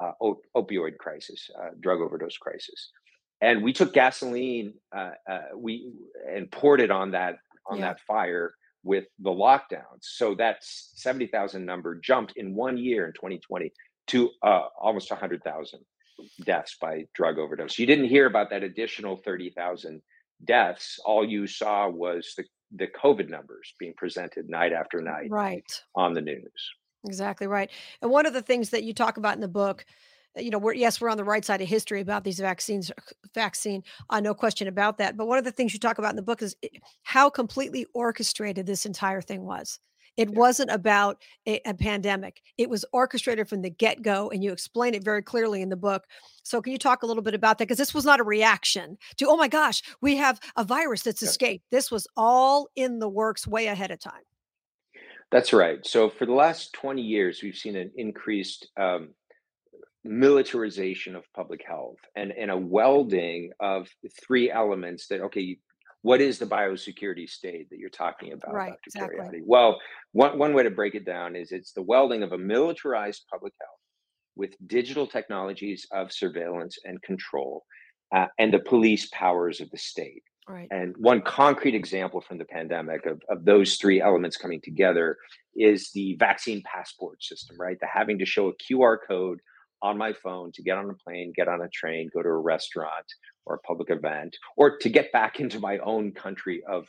uh, 0.00 0.12
op- 0.20 0.44
opioid 0.56 0.98
crisis, 0.98 1.50
uh, 1.60 1.70
drug 1.80 2.00
overdose 2.00 2.36
crisis, 2.36 2.90
and 3.40 3.62
we 3.62 3.72
took 3.72 3.92
gasoline 3.92 4.74
uh, 4.94 5.10
uh, 5.30 5.40
we 5.56 5.92
and 6.28 6.50
poured 6.50 6.80
it 6.80 6.90
on 6.90 7.10
that 7.12 7.36
on 7.66 7.78
yeah. 7.78 7.88
that 7.88 8.00
fire 8.00 8.54
with 8.82 9.04
the 9.18 9.30
lockdowns. 9.30 10.02
So 10.02 10.34
that 10.34 10.58
70,000 10.60 11.64
number 11.64 11.94
jumped 11.94 12.34
in 12.36 12.54
one 12.54 12.76
year 12.76 13.06
in 13.06 13.12
2020 13.14 13.72
to 14.08 14.30
almost 14.42 15.10
100,000 15.10 15.80
deaths 16.44 16.76
by 16.78 17.06
drug 17.14 17.38
overdose. 17.38 17.78
You 17.78 17.86
didn't 17.86 18.10
hear 18.10 18.26
about 18.26 18.50
that 18.50 18.62
additional 18.62 19.16
30,000 19.24 20.02
deaths. 20.44 20.98
All 21.06 21.26
you 21.26 21.46
saw 21.46 21.88
was 21.88 22.34
the 22.36 22.44
the 22.76 22.88
COVID 22.88 23.28
numbers 23.28 23.72
being 23.78 23.94
presented 23.96 24.48
night 24.48 24.72
after 24.72 25.00
night 25.00 25.28
right 25.30 25.82
on 25.94 26.12
the 26.12 26.20
news. 26.20 26.72
Exactly 27.06 27.46
right. 27.46 27.70
And 28.02 28.10
one 28.10 28.26
of 28.26 28.32
the 28.32 28.42
things 28.42 28.70
that 28.70 28.82
you 28.82 28.94
talk 28.94 29.16
about 29.16 29.34
in 29.34 29.40
the 29.40 29.48
book, 29.48 29.84
uh, 29.86 29.92
you 30.36 30.50
know, 30.50 30.58
we're 30.58 30.74
yes, 30.74 31.00
we're 31.00 31.08
on 31.08 31.16
the 31.16 31.24
right 31.24 31.44
side 31.44 31.60
of 31.60 31.68
history 31.68 32.00
about 32.00 32.24
these 32.24 32.38
vaccines, 32.38 32.90
vaccine, 33.34 33.82
uh, 34.10 34.20
no 34.20 34.34
question 34.34 34.68
about 34.68 34.98
that. 34.98 35.16
But 35.16 35.26
one 35.26 35.38
of 35.38 35.44
the 35.44 35.52
things 35.52 35.72
you 35.72 35.80
talk 35.80 35.98
about 35.98 36.10
in 36.10 36.16
the 36.16 36.22
book 36.22 36.42
is 36.42 36.56
how 37.02 37.30
completely 37.30 37.86
orchestrated 37.94 38.66
this 38.66 38.86
entire 38.86 39.20
thing 39.20 39.44
was. 39.44 39.78
It 40.16 40.30
yeah. 40.30 40.38
wasn't 40.38 40.70
about 40.70 41.20
a, 41.46 41.60
a, 41.68 41.74
pandemic. 41.74 42.40
It 42.56 42.70
was 42.70 42.84
orchestrated 42.92 43.48
from 43.48 43.62
the 43.62 43.70
get 43.70 44.02
go, 44.02 44.30
and 44.30 44.44
you 44.44 44.52
explain 44.52 44.94
it 44.94 45.02
very 45.02 45.22
clearly 45.22 45.60
in 45.60 45.68
the 45.68 45.76
book. 45.76 46.04
So, 46.42 46.62
can 46.62 46.72
you 46.72 46.78
talk 46.78 47.02
a 47.02 47.06
little 47.06 47.22
bit 47.22 47.34
about 47.34 47.58
that? 47.58 47.64
Because 47.64 47.78
this 47.78 47.94
was 47.94 48.04
not 48.04 48.20
a 48.20 48.24
reaction 48.24 48.96
to, 49.16 49.26
oh 49.28 49.36
my 49.36 49.48
gosh, 49.48 49.82
we 50.00 50.16
have 50.16 50.40
a 50.56 50.64
virus 50.64 51.02
that's 51.02 51.22
yeah. 51.22 51.28
escaped. 51.28 51.64
This 51.70 51.90
was 51.90 52.06
all 52.16 52.68
in 52.76 52.98
the 52.98 53.08
works 53.08 53.46
way 53.46 53.66
ahead 53.66 53.90
of 53.90 54.00
time. 54.00 54.22
That's 55.30 55.52
right. 55.52 55.84
So, 55.84 56.08
for 56.08 56.26
the 56.26 56.32
last 56.32 56.72
20 56.74 57.02
years, 57.02 57.42
we've 57.42 57.56
seen 57.56 57.76
an 57.76 57.90
increased 57.96 58.68
um, 58.76 59.10
militarization 60.04 61.16
of 61.16 61.24
public 61.34 61.64
health 61.66 61.98
and, 62.14 62.32
and 62.32 62.50
a 62.50 62.56
welding 62.56 63.50
of 63.60 63.88
three 64.26 64.50
elements 64.50 65.06
that, 65.08 65.20
okay, 65.20 65.58
what 66.02 66.20
is 66.20 66.38
the 66.38 66.46
biosecurity 66.46 67.28
state 67.28 67.70
that 67.70 67.78
you're 67.78 67.88
talking 67.88 68.32
about, 68.32 68.52
right, 68.52 68.74
Dr. 68.94 69.12
Exactly. 69.14 69.40
Well, 69.44 69.80
one, 70.12 70.38
one 70.38 70.52
way 70.52 70.62
to 70.62 70.70
break 70.70 70.94
it 70.94 71.06
down 71.06 71.34
is 71.34 71.50
it's 71.50 71.72
the 71.72 71.82
welding 71.82 72.22
of 72.22 72.32
a 72.32 72.38
militarized 72.38 73.24
public 73.30 73.54
health 73.58 73.70
with 74.36 74.54
digital 74.66 75.06
technologies 75.06 75.86
of 75.92 76.12
surveillance 76.12 76.76
and 76.84 77.00
control 77.02 77.64
uh, 78.14 78.26
and 78.38 78.52
the 78.52 78.58
police 78.58 79.08
powers 79.12 79.60
of 79.60 79.70
the 79.70 79.78
state. 79.78 80.22
Right. 80.46 80.68
And 80.70 80.94
one 80.98 81.22
concrete 81.22 81.74
example 81.74 82.20
from 82.20 82.36
the 82.36 82.44
pandemic 82.44 83.06
of, 83.06 83.22
of 83.30 83.46
those 83.46 83.76
three 83.76 84.02
elements 84.02 84.36
coming 84.36 84.60
together 84.62 85.16
is 85.56 85.90
the 85.94 86.16
vaccine 86.18 86.62
passport 86.70 87.22
system, 87.22 87.58
right? 87.58 87.78
The 87.80 87.86
having 87.86 88.18
to 88.18 88.26
show 88.26 88.48
a 88.48 88.52
QR 88.56 88.98
code 89.08 89.40
on 89.84 89.98
my 89.98 90.14
phone 90.14 90.50
to 90.52 90.62
get 90.62 90.78
on 90.78 90.88
a 90.88 90.94
plane, 90.94 91.32
get 91.36 91.46
on 91.46 91.60
a 91.60 91.68
train, 91.68 92.10
go 92.12 92.22
to 92.22 92.28
a 92.28 92.38
restaurant 92.38 93.04
or 93.44 93.56
a 93.56 93.66
public 93.66 93.90
event, 93.90 94.34
or 94.56 94.78
to 94.78 94.88
get 94.88 95.12
back 95.12 95.38
into 95.44 95.60
my 95.60 95.78
own 95.78 96.10
country 96.10 96.62
of 96.68 96.88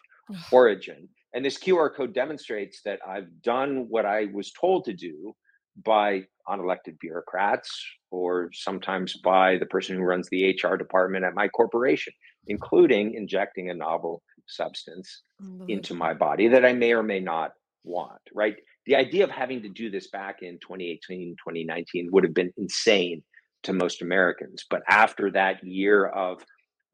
origin. 0.51 1.07
And 1.33 1.43
this 1.43 1.59
QR 1.59 1.93
code 1.93 2.13
demonstrates 2.13 2.81
that 2.85 2.99
I've 3.05 3.27
done 3.43 3.87
what 3.89 4.05
I 4.05 4.27
was 4.33 4.51
told 4.53 4.85
to 4.85 4.93
do 4.93 5.35
by 5.83 6.23
unelected 6.47 6.97
bureaucrats 7.01 7.69
or 8.09 8.49
sometimes 8.53 9.17
by 9.21 9.57
the 9.57 9.65
person 9.65 9.97
who 9.97 10.03
runs 10.03 10.29
the 10.29 10.51
HR 10.51 10.77
department 10.77 11.25
at 11.25 11.35
my 11.35 11.49
corporation, 11.49 12.13
including 12.47 13.13
injecting 13.15 13.69
a 13.69 13.73
novel 13.73 14.23
substance 14.47 15.23
into 15.67 15.93
my 15.93 16.13
body 16.13 16.47
that 16.47 16.63
I 16.63 16.71
may 16.71 16.93
or 16.93 17.03
may 17.03 17.19
not 17.19 17.51
want, 17.83 18.21
right? 18.33 18.55
The 18.85 18.95
idea 18.95 19.23
of 19.23 19.31
having 19.31 19.61
to 19.63 19.69
do 19.69 19.89
this 19.89 20.07
back 20.07 20.41
in 20.41 20.59
2018 20.59 21.35
2019 21.37 22.09
would 22.11 22.23
have 22.23 22.33
been 22.33 22.53
insane 22.57 23.23
to 23.63 23.73
most 23.73 24.01
americans. 24.01 24.65
But 24.69 24.83
after 24.89 25.31
that 25.31 25.63
year 25.63 26.05
of 26.05 26.43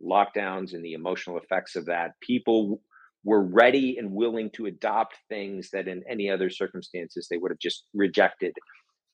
lockdowns 0.03 0.73
and 0.73 0.83
the 0.83 0.93
emotional 0.93 1.37
effects 1.37 1.75
of 1.75 1.85
that 1.85 2.11
people 2.21 2.81
were 3.23 3.43
ready 3.43 3.97
and 3.97 4.11
willing 4.11 4.49
to 4.51 4.65
adopt 4.65 5.15
things 5.29 5.69
that 5.71 5.87
in 5.87 6.03
any 6.09 6.29
other 6.29 6.49
circumstances 6.49 7.27
they 7.29 7.37
would 7.37 7.51
have 7.51 7.59
just 7.59 7.85
rejected 7.93 8.53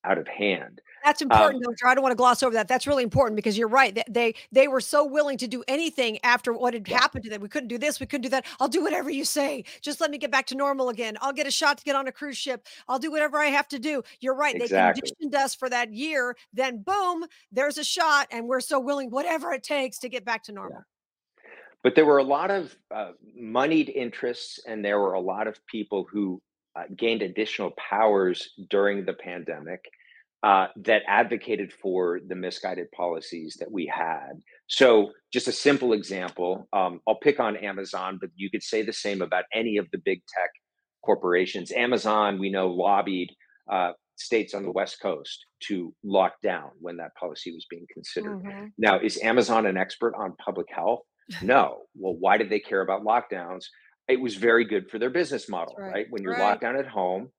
out 0.04 0.18
of 0.18 0.28
hand. 0.28 0.82
That's 1.04 1.22
um, 1.22 1.32
important, 1.32 1.66
um, 1.66 1.74
I 1.86 1.96
don't 1.96 2.02
want 2.02 2.12
to 2.12 2.18
gloss 2.18 2.44
over 2.44 2.54
that. 2.56 2.68
That's 2.68 2.88
really 2.88 3.04
important 3.04 3.36
because 3.36 3.58
you're 3.58 3.68
right. 3.68 3.98
They 4.10 4.36
they 4.52 4.68
were 4.68 4.82
so 4.82 5.06
willing 5.06 5.38
to 5.38 5.48
do 5.48 5.64
anything 5.68 6.20
after 6.24 6.54
what 6.54 6.74
had 6.74 6.88
yeah. 6.88 7.00
happened 7.00 7.24
to 7.26 7.30
them. 7.30 7.42
We 7.42 7.50
couldn't 7.50 7.70
do 7.70 7.78
this, 7.78 8.00
we 8.00 8.06
couldn't 8.06 8.24
do 8.24 8.30
that. 8.30 8.46
I'll 8.60 8.68
do 8.68 8.84
whatever 8.84 9.10
you 9.10 9.24
say. 9.24 9.64
Just 9.82 10.02
let 10.02 10.12
me 10.12 10.18
get 10.18 10.32
back 10.32 10.48
to 10.48 10.56
normal 10.56 10.90
again. 10.90 11.18
I'll 11.22 11.34
get 11.34 11.48
a 11.48 11.52
shot 11.52 11.78
to 11.78 11.84
get 11.84 11.96
on 11.96 12.08
a 12.08 12.12
cruise 12.12 12.38
ship. 12.38 12.68
I'll 12.88 13.00
do 13.00 13.12
whatever 13.12 13.38
I 13.38 13.48
have 13.48 13.68
to 13.70 13.80
do. 13.80 14.04
You're 14.20 14.36
right. 14.36 14.56
Exactly. 14.56 15.02
They 15.02 15.10
conditioned 15.10 15.36
us 15.36 15.56
for 15.56 15.70
that 15.70 15.94
year. 15.94 16.36
Then 16.54 16.82
boom, 16.82 17.26
there's 17.52 17.78
a 17.78 17.84
shot, 17.84 18.28
and 18.32 18.48
we're 18.48 18.60
so 18.60 18.80
willing, 18.80 19.10
whatever 19.10 19.54
it 19.54 19.64
takes, 19.64 20.00
to 20.00 20.10
get 20.10 20.26
back 20.26 20.44
to 20.44 20.52
normal. 20.52 20.80
Yeah. 20.80 20.84
But 21.84 21.96
there 21.96 22.06
were 22.06 22.18
a 22.18 22.24
lot 22.24 22.52
of 22.52 22.76
uh, 22.94 23.12
moneyed 23.36 23.90
interests, 23.90 24.60
and 24.68 24.84
there 24.84 25.00
were 25.00 25.14
a 25.14 25.22
lot 25.22 25.48
of 25.48 25.66
people 25.68 26.06
who 26.12 26.42
uh, 26.78 26.84
gained 26.96 27.22
additional 27.22 27.72
powers 27.90 28.50
during 28.70 29.06
the 29.06 29.14
pandemic 29.14 29.82
uh, 30.44 30.68
that 30.76 31.02
advocated 31.08 31.74
for 31.74 32.20
the 32.28 32.36
misguided 32.36 32.88
policies 32.92 33.58
that 33.60 33.72
we 33.72 33.92
had. 33.92 34.34
So, 34.68 35.12
just 35.34 35.48
a 35.48 35.52
simple 35.52 35.94
example 35.94 36.68
um, 36.74 37.00
I'll 37.08 37.20
pick 37.20 37.40
on 37.40 37.58
Amazon, 37.58 38.18
but 38.22 38.30
you 38.36 38.50
could 38.50 38.64
say 38.64 38.82
the 38.82 38.94
same 38.94 39.22
about 39.22 39.46
any 39.54 39.78
of 39.78 39.88
the 39.92 39.98
big 39.98 40.22
tech 40.34 40.50
corporations. 41.04 41.72
Amazon, 41.72 42.38
we 42.38 42.52
know, 42.52 42.68
lobbied 42.68 43.30
uh, 43.72 43.94
states 44.18 44.54
on 44.54 44.64
the 44.64 44.72
West 44.72 45.02
Coast 45.02 45.46
to 45.68 45.94
lock 46.04 46.34
down 46.44 46.70
when 46.80 46.98
that 46.98 47.16
policy 47.20 47.52
was 47.52 47.66
being 47.70 47.86
considered. 47.92 48.44
Mm-hmm. 48.44 48.66
Now, 48.78 49.00
is 49.00 49.20
Amazon 49.24 49.66
an 49.66 49.78
expert 49.78 50.14
on 50.16 50.34
public 50.44 50.68
health? 50.70 51.02
No. 51.42 51.84
well, 51.96 52.16
why 52.18 52.38
did 52.38 52.50
they 52.50 52.60
care 52.60 52.82
about 52.82 53.04
lockdowns? 53.04 53.66
It 54.08 54.20
was 54.22 54.36
very 54.36 54.66
good 54.66 54.90
for 54.90 55.00
their 55.00 55.10
business 55.10 55.50
model, 55.50 55.76
right? 55.78 55.94
right? 55.94 56.06
When 56.10 56.24
you're 56.24 56.34
right. 56.34 56.42
locked 56.42 56.62
down 56.62 56.78
at 56.78 56.88
home, 56.88 57.30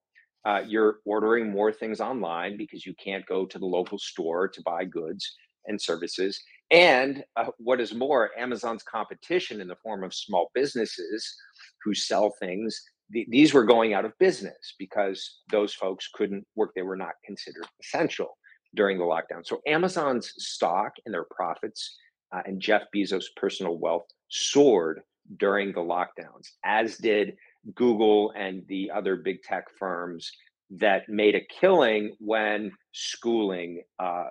uh, 0.45 0.63
you're 0.67 0.99
ordering 1.05 1.51
more 1.51 1.73
things 1.73 2.01
online 2.01 2.57
because 2.57 2.87
you 2.87 2.95
can't 3.03 3.27
go 3.27 3.47
to 3.47 3.59
the 3.59 3.67
local 3.67 3.99
store 3.99 4.49
to 4.49 4.63
buy 4.63 4.85
goods 4.85 5.37
and 5.67 5.81
services. 5.81 6.41
And 6.71 7.25
uh, 7.37 7.47
what 7.59 7.81
is 7.81 7.95
more, 7.95 8.31
Amazon's 8.39 8.83
competition 8.83 9.61
in 9.61 9.69
the 9.69 9.77
form 9.83 10.05
of 10.05 10.15
small 10.15 10.51
businesses 10.55 11.35
who 11.83 11.95
sell 11.95 12.33
things, 12.41 12.81
th- 13.13 13.27
these 13.31 13.55
were 13.55 13.65
going 13.65 13.95
out 13.95 14.05
of 14.05 14.13
business 14.19 14.75
because 14.79 15.41
those 15.51 15.75
folks 15.75 16.09
couldn't 16.15 16.47
work. 16.57 16.73
They 16.75 16.83
were 16.83 16.97
not 16.97 17.15
considered 17.25 17.67
essential. 17.83 18.37
during 18.75 18.99
the 18.99 19.05
lockdown. 19.05 19.45
So 19.45 19.61
Amazon's 19.67 20.33
stock 20.37 20.93
and 21.05 21.15
their 21.15 21.27
profits 21.31 21.97
uh, 22.35 22.43
and 22.45 22.61
Jeff 22.61 22.83
Bezos' 22.95 23.25
personal 23.37 23.79
wealth 23.79 24.07
soared 24.29 25.01
during 25.37 25.73
the 25.73 25.81
lockdowns, 25.81 26.49
as 26.65 26.97
did 26.97 27.37
Google 27.75 28.33
and 28.37 28.63
the 28.69 28.91
other 28.91 29.17
big 29.17 29.43
tech 29.43 29.65
firms 29.79 30.31
that 30.71 31.09
made 31.09 31.35
a 31.35 31.47
killing 31.61 32.15
when 32.19 32.73
schooling, 32.93 33.83
uh, 33.99 34.31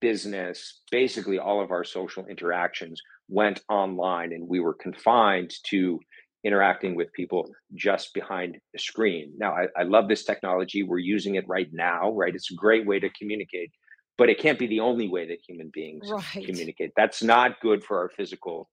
business, 0.00 0.80
basically 0.90 1.38
all 1.38 1.60
of 1.62 1.70
our 1.70 1.84
social 1.84 2.26
interactions 2.26 3.00
went 3.28 3.60
online 3.68 4.32
and 4.32 4.48
we 4.48 4.60
were 4.60 4.74
confined 4.74 5.52
to 5.64 5.98
interacting 6.44 6.94
with 6.94 7.12
people 7.12 7.50
just 7.74 8.14
behind 8.14 8.56
the 8.72 8.78
screen. 8.78 9.32
Now, 9.36 9.52
I, 9.52 9.66
I, 9.76 9.82
love 9.82 10.08
this 10.08 10.24
technology. 10.24 10.82
We're 10.84 10.98
using 10.98 11.34
it 11.34 11.44
right 11.48 11.68
now, 11.72 12.12
right? 12.12 12.34
It's 12.34 12.52
a 12.52 12.54
great 12.54 12.86
way 12.86 13.00
to 13.00 13.10
communicate, 13.10 13.72
but 14.16 14.30
it 14.30 14.38
can't 14.38 14.58
be 14.58 14.68
the 14.68 14.80
only 14.80 15.08
way 15.08 15.26
that 15.26 15.38
human 15.46 15.70
beings 15.72 16.08
right. 16.08 16.46
communicate. 16.46 16.92
That's 16.96 17.22
not 17.22 17.60
good 17.60 17.82
for 17.82 17.98
our 17.98 18.08
physical 18.08 18.70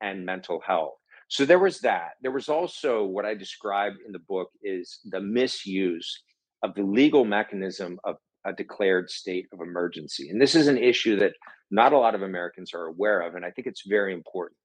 and 0.00 0.24
mental 0.24 0.60
health. 0.64 0.97
So 1.28 1.44
there 1.44 1.58
was 1.58 1.80
that. 1.80 2.12
There 2.22 2.30
was 2.32 2.48
also 2.48 3.04
what 3.04 3.26
I 3.26 3.34
described 3.34 3.98
in 4.04 4.12
the 4.12 4.18
book 4.18 4.50
is 4.62 5.00
the 5.04 5.20
misuse 5.20 6.22
of 6.62 6.74
the 6.74 6.82
legal 6.82 7.24
mechanism 7.24 8.00
of 8.04 8.16
a 8.44 8.52
declared 8.52 9.10
state 9.10 9.46
of 9.52 9.60
emergency. 9.60 10.30
And 10.30 10.40
this 10.40 10.54
is 10.54 10.68
an 10.68 10.78
issue 10.78 11.16
that 11.18 11.34
not 11.70 11.92
a 11.92 11.98
lot 11.98 12.14
of 12.14 12.22
Americans 12.22 12.72
are 12.72 12.86
aware 12.86 13.20
of. 13.20 13.34
And 13.34 13.44
I 13.44 13.50
think 13.50 13.66
it's 13.66 13.82
very 13.86 14.14
important. 14.14 14.56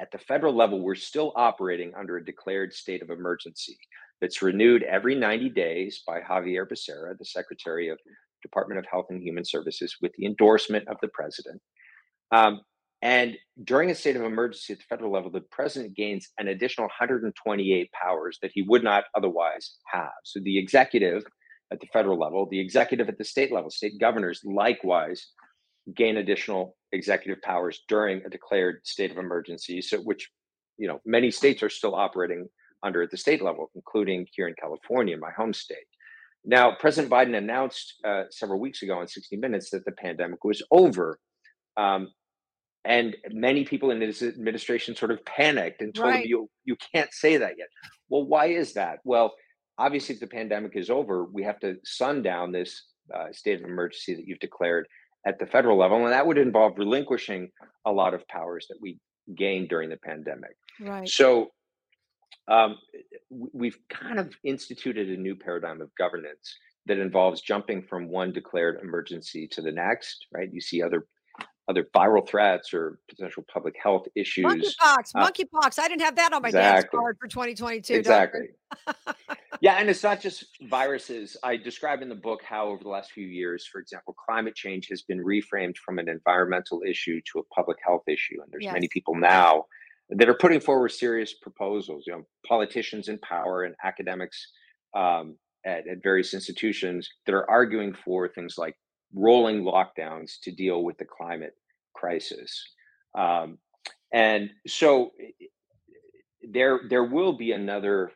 At 0.00 0.10
the 0.10 0.18
federal 0.18 0.54
level, 0.54 0.80
we're 0.80 0.94
still 0.94 1.32
operating 1.36 1.92
under 1.98 2.16
a 2.16 2.24
declared 2.24 2.72
state 2.72 3.02
of 3.02 3.10
emergency 3.10 3.78
that's 4.20 4.42
renewed 4.42 4.82
every 4.82 5.14
90 5.14 5.50
days 5.50 6.02
by 6.06 6.20
Xavier 6.26 6.66
Becerra, 6.66 7.16
the 7.18 7.24
Secretary 7.24 7.88
of 7.88 7.98
Department 8.42 8.78
of 8.78 8.86
Health 8.90 9.06
and 9.10 9.22
Human 9.22 9.44
Services, 9.44 9.96
with 10.00 10.12
the 10.16 10.26
endorsement 10.26 10.88
of 10.88 10.96
the 11.02 11.08
president. 11.08 11.60
Um, 12.30 12.60
and 13.02 13.36
during 13.62 13.90
a 13.90 13.94
state 13.94 14.16
of 14.16 14.22
emergency 14.22 14.72
at 14.72 14.78
the 14.78 14.84
federal 14.88 15.12
level, 15.12 15.30
the 15.30 15.42
president 15.50 15.94
gains 15.94 16.30
an 16.38 16.48
additional 16.48 16.86
128 16.86 17.90
powers 17.92 18.38
that 18.42 18.50
he 18.54 18.62
would 18.62 18.82
not 18.82 19.04
otherwise 19.14 19.76
have. 19.86 20.10
So 20.24 20.40
the 20.40 20.58
executive 20.58 21.24
at 21.72 21.80
the 21.80 21.86
federal 21.92 22.18
level, 22.18 22.48
the 22.48 22.60
executive 22.60 23.08
at 23.08 23.18
the 23.18 23.24
state 23.24 23.52
level, 23.52 23.70
state 23.70 23.98
governors 24.00 24.40
likewise 24.44 25.28
gain 25.94 26.16
additional 26.16 26.76
executive 26.92 27.42
powers 27.42 27.82
during 27.88 28.24
a 28.24 28.30
declared 28.30 28.80
state 28.84 29.10
of 29.10 29.18
emergency. 29.18 29.82
So 29.82 29.98
which, 29.98 30.30
you 30.78 30.88
know, 30.88 31.00
many 31.04 31.30
states 31.30 31.62
are 31.62 31.70
still 31.70 31.94
operating 31.94 32.48
under 32.82 33.02
at 33.02 33.10
the 33.10 33.16
state 33.16 33.42
level, 33.42 33.70
including 33.74 34.26
here 34.32 34.48
in 34.48 34.54
California, 34.60 35.16
my 35.16 35.30
home 35.36 35.52
state. 35.52 35.78
Now, 36.44 36.76
President 36.78 37.12
Biden 37.12 37.36
announced 37.36 37.94
uh, 38.04 38.24
several 38.30 38.60
weeks 38.60 38.82
ago 38.82 39.00
in 39.00 39.08
60 39.08 39.36
Minutes 39.36 39.70
that 39.70 39.84
the 39.84 39.92
pandemic 39.92 40.44
was 40.44 40.62
over. 40.70 41.18
Um, 41.76 42.08
and 42.86 43.16
many 43.30 43.64
people 43.64 43.90
in 43.90 44.00
his 44.00 44.22
administration 44.22 44.94
sort 44.94 45.10
of 45.10 45.24
panicked 45.24 45.82
and 45.82 45.94
told 45.94 46.10
right. 46.10 46.24
him, 46.24 46.28
you, 46.28 46.50
you 46.64 46.76
can't 46.92 47.12
say 47.12 47.36
that 47.36 47.54
yet. 47.58 47.68
Well, 48.08 48.24
why 48.24 48.46
is 48.46 48.74
that? 48.74 49.00
Well, 49.04 49.34
obviously, 49.76 50.14
if 50.14 50.20
the 50.20 50.26
pandemic 50.26 50.76
is 50.76 50.88
over, 50.88 51.24
we 51.24 51.42
have 51.42 51.58
to 51.60 51.76
sundown 51.84 52.52
this 52.52 52.82
uh, 53.14 53.32
state 53.32 53.60
of 53.60 53.68
emergency 53.68 54.14
that 54.14 54.26
you've 54.26 54.38
declared 54.38 54.86
at 55.26 55.38
the 55.38 55.46
federal 55.46 55.76
level. 55.76 56.04
And 56.04 56.12
that 56.12 56.26
would 56.26 56.38
involve 56.38 56.78
relinquishing 56.78 57.50
a 57.84 57.92
lot 57.92 58.14
of 58.14 58.26
powers 58.28 58.66
that 58.68 58.78
we 58.80 58.98
gained 59.36 59.68
during 59.68 59.90
the 59.90 59.96
pandemic. 59.96 60.56
Right. 60.80 61.08
So 61.08 61.48
um, 62.48 62.78
we've 63.30 63.78
kind 63.90 64.20
of 64.20 64.32
instituted 64.44 65.08
a 65.08 65.20
new 65.20 65.34
paradigm 65.34 65.80
of 65.80 65.90
governance 65.96 66.54
that 66.86 66.98
involves 66.98 67.40
jumping 67.40 67.82
from 67.82 68.08
one 68.08 68.32
declared 68.32 68.78
emergency 68.80 69.48
to 69.48 69.60
the 69.60 69.72
next, 69.72 70.26
right? 70.32 70.48
You 70.52 70.60
see 70.60 70.82
other 70.82 71.06
other 71.68 71.84
viral 71.94 72.26
threats 72.26 72.72
or 72.72 72.98
potential 73.08 73.44
public 73.52 73.74
health 73.82 74.06
issues. 74.14 74.44
Monkeypox, 74.44 75.10
uh, 75.14 75.26
monkeypox. 75.26 75.78
I 75.78 75.88
didn't 75.88 76.02
have 76.02 76.16
that 76.16 76.32
on 76.32 76.42
my 76.42 76.48
exactly. 76.48 76.98
card 76.98 77.16
for 77.18 77.26
2022. 77.26 77.94
Exactly. 77.94 78.48
yeah, 79.60 79.74
and 79.74 79.88
it's 79.88 80.02
not 80.02 80.20
just 80.20 80.46
viruses. 80.68 81.36
I 81.42 81.56
describe 81.56 82.02
in 82.02 82.08
the 82.08 82.14
book 82.14 82.40
how 82.44 82.68
over 82.68 82.82
the 82.82 82.88
last 82.88 83.12
few 83.12 83.26
years, 83.26 83.66
for 83.66 83.80
example, 83.80 84.14
climate 84.14 84.54
change 84.54 84.88
has 84.90 85.02
been 85.02 85.18
reframed 85.18 85.76
from 85.76 85.98
an 85.98 86.08
environmental 86.08 86.82
issue 86.86 87.20
to 87.32 87.40
a 87.40 87.44
public 87.54 87.78
health 87.84 88.04
issue, 88.06 88.40
and 88.42 88.50
there's 88.52 88.64
yes. 88.64 88.72
many 88.72 88.88
people 88.88 89.14
now 89.14 89.64
that 90.10 90.28
are 90.28 90.34
putting 90.34 90.60
forward 90.60 90.90
serious 90.90 91.34
proposals. 91.34 92.04
You 92.06 92.12
know, 92.14 92.26
politicians 92.46 93.08
in 93.08 93.18
power 93.18 93.64
and 93.64 93.74
academics 93.82 94.52
um, 94.94 95.36
at, 95.64 95.88
at 95.88 96.02
various 96.02 96.32
institutions 96.32 97.10
that 97.26 97.34
are 97.34 97.48
arguing 97.50 97.92
for 97.92 98.28
things 98.28 98.54
like 98.56 98.76
rolling 99.16 99.64
lockdowns 99.64 100.38
to 100.42 100.52
deal 100.52 100.84
with 100.84 100.96
the 100.98 101.04
climate 101.04 101.54
crisis. 101.94 102.64
Um, 103.18 103.58
and 104.12 104.50
so 104.68 105.10
there, 106.42 106.82
there 106.88 107.04
will 107.04 107.32
be 107.32 107.52
another 107.52 108.12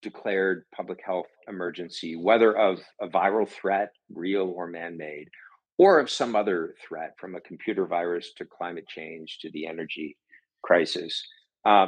declared 0.00 0.64
public 0.74 1.00
health 1.04 1.26
emergency, 1.48 2.16
whether 2.16 2.56
of 2.56 2.78
a 3.02 3.08
viral 3.08 3.48
threat, 3.48 3.92
real 4.14 4.46
or 4.56 4.66
man 4.66 4.96
made, 4.96 5.28
or 5.76 5.98
of 5.98 6.08
some 6.08 6.34
other 6.34 6.74
threat 6.86 7.14
from 7.18 7.34
a 7.34 7.40
computer 7.40 7.86
virus 7.86 8.32
to 8.36 8.44
climate 8.44 8.86
change 8.88 9.38
to 9.40 9.50
the 9.50 9.66
energy 9.66 10.16
crisis 10.62 11.24
uh, 11.64 11.86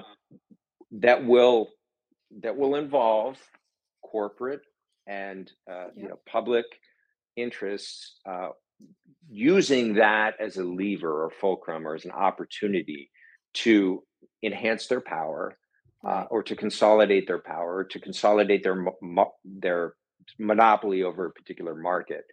that 0.92 1.24
will 1.24 1.68
that 2.42 2.56
will 2.56 2.76
involve 2.76 3.36
corporate 4.02 4.62
and 5.06 5.50
uh, 5.68 5.86
yep. 5.86 5.92
you 5.96 6.08
know 6.08 6.18
public 6.26 6.64
interests 7.36 8.18
uh, 8.28 8.48
using 9.28 9.94
that 9.94 10.34
as 10.40 10.56
a 10.56 10.64
lever 10.64 11.24
or 11.24 11.30
fulcrum 11.30 11.86
or 11.86 11.94
as 11.94 12.04
an 12.04 12.10
opportunity 12.10 13.10
to 13.52 14.02
enhance 14.42 14.86
their 14.86 15.00
power 15.00 15.56
uh, 16.06 16.24
or 16.30 16.42
to 16.42 16.56
consolidate 16.56 17.26
their 17.26 17.38
power, 17.40 17.84
to 17.84 18.00
consolidate 18.00 18.62
their 18.62 18.86
mo- 19.02 19.34
their 19.44 19.94
monopoly 20.38 21.02
over 21.02 21.26
a 21.26 21.32
particular 21.32 21.74
market. 21.74 22.24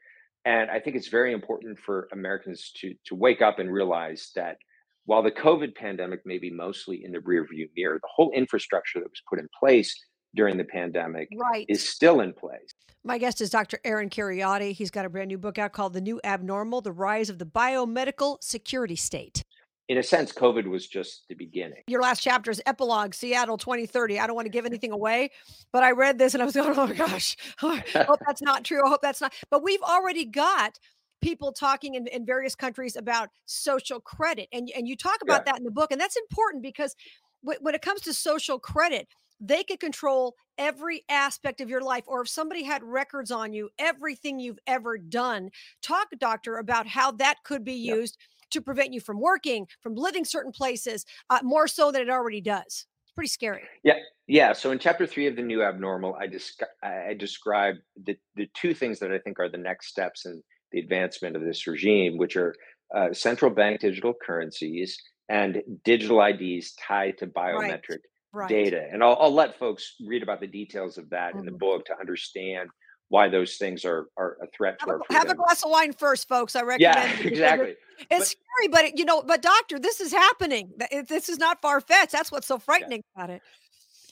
And 0.45 0.69
I 0.69 0.79
think 0.79 0.95
it's 0.95 1.10
very 1.10 1.33
important 1.33 1.77
for 1.79 2.07
Americans 2.12 2.71
to 2.77 2.93
to 3.05 3.15
wake 3.15 3.41
up 3.41 3.60
and 3.60 3.71
realize 3.71 4.31
that 4.36 4.57
while 5.05 5.23
the 5.23 5.31
COVID 5.31 5.75
pandemic 5.75 6.21
may 6.25 6.38
be 6.38 6.51
mostly 6.51 7.03
in 7.03 7.12
the 7.12 7.19
rearview 7.19 7.69
mirror, 7.75 7.99
the 8.01 8.10
whole 8.13 8.31
infrastructure 8.31 8.99
that 8.99 9.10
was 9.10 9.21
put 9.29 9.39
in 9.39 9.47
place 9.57 9.97
during 10.35 10.57
the 10.57 10.63
pandemic 10.63 11.29
right. 11.37 11.65
is 11.69 11.87
still 11.87 12.21
in 12.21 12.33
place. 12.33 12.73
My 13.03 13.17
guest 13.17 13.41
is 13.41 13.49
Dr. 13.49 13.79
Aaron 13.85 14.09
Kheriaty. 14.09 14.73
He's 14.73 14.91
got 14.91 15.05
a 15.05 15.09
brand 15.09 15.29
new 15.29 15.37
book 15.37 15.57
out 15.57 15.71
called 15.71 15.93
The 15.93 16.01
New 16.01 16.19
Abnormal 16.23 16.81
The 16.81 16.91
Rise 16.91 17.29
of 17.29 17.39
the 17.39 17.45
Biomedical 17.45 18.37
Security 18.43 18.95
State. 18.95 19.43
In 19.87 19.97
a 19.97 20.03
sense, 20.03 20.33
COVID 20.33 20.67
was 20.67 20.85
just 20.85 21.23
the 21.29 21.35
beginning. 21.35 21.83
Your 21.87 22.01
last 22.01 22.21
chapter 22.21 22.51
is 22.51 22.61
Epilogue 22.65 23.13
Seattle 23.13 23.57
2030. 23.57 24.19
I 24.19 24.27
don't 24.27 24.35
want 24.35 24.45
to 24.45 24.51
give 24.51 24.65
anything 24.65 24.91
away, 24.91 25.31
but 25.71 25.83
I 25.83 25.91
read 25.91 26.17
this 26.17 26.33
and 26.33 26.43
I 26.43 26.45
was 26.45 26.55
going, 26.55 26.77
oh 26.77 26.87
my 26.87 26.93
gosh, 26.93 27.37
oh, 27.63 27.79
I 27.95 28.03
hope 28.03 28.19
that's 28.25 28.41
not 28.41 28.65
true. 28.65 28.85
I 28.85 28.89
hope 28.89 29.01
that's 29.01 29.21
not. 29.21 29.33
But 29.49 29.63
we've 29.63 29.81
already 29.81 30.25
got 30.25 30.77
people 31.21 31.53
talking 31.53 31.95
in, 31.95 32.07
in 32.07 32.25
various 32.25 32.55
countries 32.55 32.97
about 32.97 33.29
social 33.45 34.01
credit. 34.01 34.49
And, 34.51 34.69
and 34.75 34.87
you 34.87 34.97
talk 34.97 35.19
about 35.23 35.43
yeah. 35.45 35.53
that 35.53 35.59
in 35.59 35.63
the 35.63 35.71
book. 35.71 35.91
And 35.91 36.01
that's 36.01 36.17
important 36.17 36.61
because 36.63 36.93
when 37.41 37.73
it 37.73 37.81
comes 37.81 38.01
to 38.01 38.13
social 38.13 38.59
credit, 38.59 39.07
they 39.39 39.63
could 39.63 39.80
control 39.80 40.36
every 40.58 41.04
aspect 41.10 41.62
of 41.62 41.69
your 41.69 41.82
life 41.82 42.04
or 42.08 42.21
if 42.21 42.30
somebody 42.30 42.63
had 42.63 42.84
records 42.84 43.32
on 43.32 43.54
you 43.54 43.69
everything 43.78 44.39
you've 44.39 44.60
ever 44.67 44.97
done 44.97 45.50
talk 45.82 46.08
doctor 46.19 46.58
about 46.58 46.88
how 46.88 47.12
that 47.12 47.36
could 47.43 47.63
be 47.63 47.73
used 47.73 48.17
yep. 48.19 48.50
to 48.50 48.62
prevent 48.62 48.93
you 48.93 49.00
from 49.00 49.19
working 49.19 49.67
from 49.82 49.95
living 49.95 50.26
certain 50.26 50.52
places 50.52 51.06
uh, 51.30 51.39
more 51.43 51.67
so 51.67 51.91
than 51.91 52.02
it 52.02 52.10
already 52.10 52.41
does. 52.41 52.86
It's 53.04 53.12
pretty 53.13 53.30
scary. 53.30 53.62
Yeah 53.84 54.00
yeah 54.28 54.54
so 54.54 54.71
in 54.71 54.80
chapter 54.80 55.08
three 55.08 55.26
of 55.26 55.36
the 55.36 55.41
new 55.41 55.63
abnormal 55.63 56.15
i 56.15 56.28
just 56.28 56.63
i 56.84 57.15
describe 57.17 57.76
the 58.04 58.15
the 58.36 58.47
two 58.54 58.73
things 58.73 59.00
that 59.00 59.12
i 59.12 59.17
think 59.17 59.39
are 59.39 59.50
the 59.50 59.58
next 59.58 59.88
steps 59.88 60.26
in 60.26 60.41
the 60.71 60.80
advancement 60.80 61.36
of 61.36 61.41
this 61.41 61.65
regime 61.65 62.17
which 62.17 62.36
are 62.36 62.54
uh, 62.95 63.12
central 63.13 63.50
bank 63.50 63.80
digital 63.80 64.13
currencies 64.13 65.02
and 65.30 65.62
digital 65.84 66.19
ids 66.21 66.73
tied 66.76 67.17
to 67.17 67.26
biometric 67.26 67.89
right 67.89 68.02
right. 68.38 68.50
data. 68.50 68.88
And 68.91 69.04
I'll, 69.04 69.17
I'll, 69.19 69.34
let 69.34 69.58
folks 69.58 69.95
read 70.06 70.23
about 70.23 70.39
the 70.39 70.47
details 70.47 70.97
of 70.97 71.10
that 71.10 71.30
mm-hmm. 71.30 71.39
in 71.39 71.45
the 71.45 71.52
mm-hmm. 71.52 71.58
book 71.58 71.86
to 71.86 72.00
understand 72.00 72.69
why 73.10 73.30
those 73.30 73.56
things 73.56 73.86
are 73.86 74.08
are 74.17 74.38
a 74.43 74.47
threat 74.56 74.78
to 74.80 74.86
have, 74.86 75.02
a, 75.10 75.13
have 75.13 75.30
a 75.30 75.36
glass 75.36 75.63
of 75.63 75.71
wine 75.71 75.93
first, 75.93 76.28
folks. 76.28 76.56
I 76.56 76.62
recommend. 76.62 77.19
Yeah, 77.19 77.28
exactly. 77.28 77.76
It's, 78.00 78.08
but, 78.10 78.28
scary, 78.28 78.67
but 78.69 78.86
it, 78.86 78.97
you 78.97 79.06
know, 79.06 79.23
but 79.23 79.41
doctor, 79.41 79.80
this 79.80 80.02
is 80.02 80.12
happening. 80.12 80.71
This 81.08 81.30
is 81.30 81.38
not 81.38 81.62
far 81.62 81.82
fetched. 81.82 82.12
That's 82.12 82.32
what's 82.32 82.47
so 82.47 82.60
frightening 82.60 83.04
yeah. 83.15 83.23
about 83.23 83.36
it. 83.36 83.41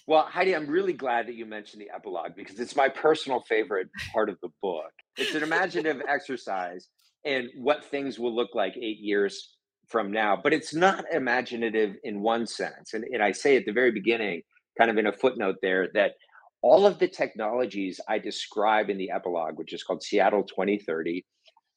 Well, 0.07 0.23
Heidi, 0.23 0.55
I'm 0.55 0.67
really 0.67 0.93
glad 0.93 1.27
that 1.27 1.35
you 1.35 1.45
mentioned 1.45 1.81
the 1.81 1.89
epilogue 1.93 2.35
because 2.35 2.59
it's 2.59 2.75
my 2.75 2.87
personal 2.87 3.41
favorite 3.41 3.89
part 4.13 4.29
of 4.29 4.37
the 4.41 4.49
book. 4.61 4.91
It's 5.17 5.33
an 5.33 5.41
imaginative 5.41 6.01
exercise 6.07 6.89
in 7.23 7.49
what 7.55 7.83
things 7.85 8.19
will 8.19 8.33
look 8.33 8.53
like 8.53 8.77
eight 8.77 8.99
years 8.99 9.54
from 9.87 10.11
now, 10.11 10.39
but 10.41 10.53
it's 10.53 10.73
not 10.73 11.05
imaginative 11.11 11.95
in 12.03 12.21
one 12.21 12.47
sense. 12.47 12.93
And, 12.93 13.03
and 13.05 13.21
I 13.21 13.31
say 13.31 13.55
at 13.57 13.65
the 13.65 13.71
very 13.71 13.91
beginning, 13.91 14.41
kind 14.77 14.91
of 14.91 14.97
in 14.97 15.07
a 15.07 15.13
footnote 15.13 15.57
there, 15.61 15.89
that 15.93 16.13
all 16.61 16.85
of 16.85 16.99
the 16.99 17.07
technologies 17.07 17.99
I 18.07 18.19
describe 18.19 18.89
in 18.89 18.97
the 18.97 19.11
epilogue, 19.11 19.57
which 19.57 19.73
is 19.73 19.83
called 19.83 20.03
Seattle 20.03 20.43
2030, 20.43 21.25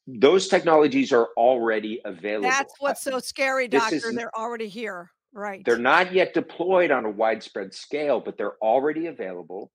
those 0.06 0.48
technologies 0.48 1.12
are 1.12 1.28
already 1.36 2.00
available. 2.04 2.48
That's 2.48 2.74
what's 2.78 3.02
so 3.02 3.18
scary, 3.18 3.68
doctor. 3.68 3.96
is 3.96 4.14
They're 4.14 4.36
already 4.36 4.68
here. 4.68 5.10
Right. 5.30 5.62
they're 5.64 5.78
not 5.78 6.14
yet 6.14 6.32
deployed 6.32 6.90
on 6.90 7.04
a 7.04 7.10
widespread 7.10 7.74
scale, 7.74 8.18
but 8.18 8.38
they're 8.38 8.56
already 8.62 9.06
available 9.06 9.70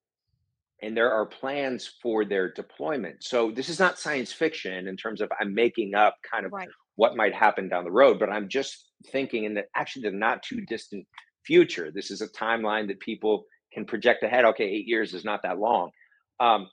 and 0.84 0.98
there 0.98 1.14
are 1.14 1.26
plans 1.26 1.90
for 2.02 2.26
their 2.26 2.52
deployment. 2.52 3.24
So 3.24 3.52
this 3.52 3.70
is 3.70 3.80
not 3.80 3.98
science 3.98 4.34
fiction 4.34 4.88
in 4.88 4.98
terms 4.98 5.22
of 5.22 5.32
I'm 5.40 5.54
making 5.54 5.96
up 5.96 6.18
kind 6.30 6.46
of 6.46 6.52
Right. 6.52 6.68
What 6.96 7.16
might 7.16 7.34
happen 7.34 7.70
down 7.70 7.84
the 7.84 7.92
road, 7.92 8.20
but 8.20 8.30
I'm 8.30 8.50
just 8.50 8.92
thinking 9.08 9.44
in 9.46 9.54
the 9.56 9.66
actually 9.76 10.04
the 10.10 10.16
not 10.16 10.44
too 10.44 10.62
distant 10.62 11.08
future. 11.46 11.92
This 11.92 12.12
is 12.12 12.22
a 12.22 12.30
timeline 12.30 12.88
that 12.88 13.00
people 13.00 13.46
can 13.74 13.86
project 13.86 14.24
ahead. 14.24 14.46
Okay, 14.46 14.66
eight 14.66 14.88
years 14.88 15.14
is 15.14 15.26
not 15.26 15.42
that 15.44 15.60
long. 15.60 15.92
Um, 16.40 16.70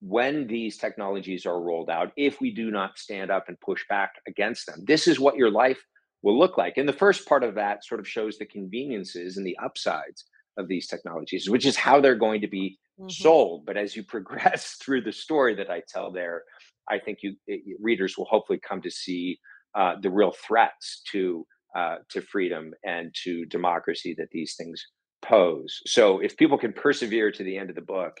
when 0.00 0.46
these 0.46 0.76
technologies 0.76 1.46
are 1.46 1.60
rolled 1.60 1.90
out, 1.90 2.12
if 2.16 2.40
we 2.40 2.54
do 2.54 2.70
not 2.70 2.98
stand 2.98 3.30
up 3.30 3.48
and 3.48 3.58
push 3.60 3.82
back 3.88 4.12
against 4.28 4.66
them, 4.66 4.84
this 4.86 5.08
is 5.08 5.18
what 5.18 5.36
your 5.36 5.50
life 5.50 5.80
will 6.22 6.38
look 6.38 6.56
like. 6.56 6.76
And 6.76 6.88
the 6.88 6.92
first 6.92 7.26
part 7.26 7.42
of 7.42 7.54
that 7.56 7.84
sort 7.84 7.98
of 8.00 8.06
shows 8.08 8.38
the 8.38 8.46
conveniences 8.46 9.36
and 9.36 9.46
the 9.46 9.56
upsides 9.62 10.24
of 10.56 10.68
these 10.68 10.86
technologies, 10.86 11.50
which 11.50 11.66
is 11.66 11.76
how 11.76 12.00
they're 12.00 12.14
going 12.14 12.40
to 12.42 12.48
be 12.48 12.78
Mhm. 12.98 13.10
sold. 13.10 13.64
But 13.66 13.76
as 13.76 13.96
you 13.96 14.04
progress 14.08 14.76
through 14.82 15.02
the 15.02 15.12
story 15.12 15.54
that 15.56 15.70
I 15.70 15.82
tell 15.88 16.12
there, 16.12 16.44
I 16.88 16.98
think 16.98 17.18
you 17.22 17.36
it, 17.46 17.62
readers 17.80 18.16
will 18.18 18.26
hopefully 18.26 18.60
come 18.60 18.82
to 18.82 18.90
see 18.90 19.40
uh, 19.74 19.94
the 20.00 20.10
real 20.10 20.32
threats 20.46 21.02
to 21.12 21.46
uh, 21.76 21.96
to 22.10 22.20
freedom 22.20 22.72
and 22.84 23.14
to 23.24 23.46
democracy 23.46 24.14
that 24.18 24.28
these 24.30 24.54
things 24.56 24.84
pose. 25.22 25.80
So 25.86 26.18
if 26.18 26.36
people 26.36 26.58
can 26.58 26.72
persevere 26.72 27.30
to 27.32 27.42
the 27.44 27.56
end 27.56 27.70
of 27.70 27.76
the 27.76 27.82
book. 27.82 28.14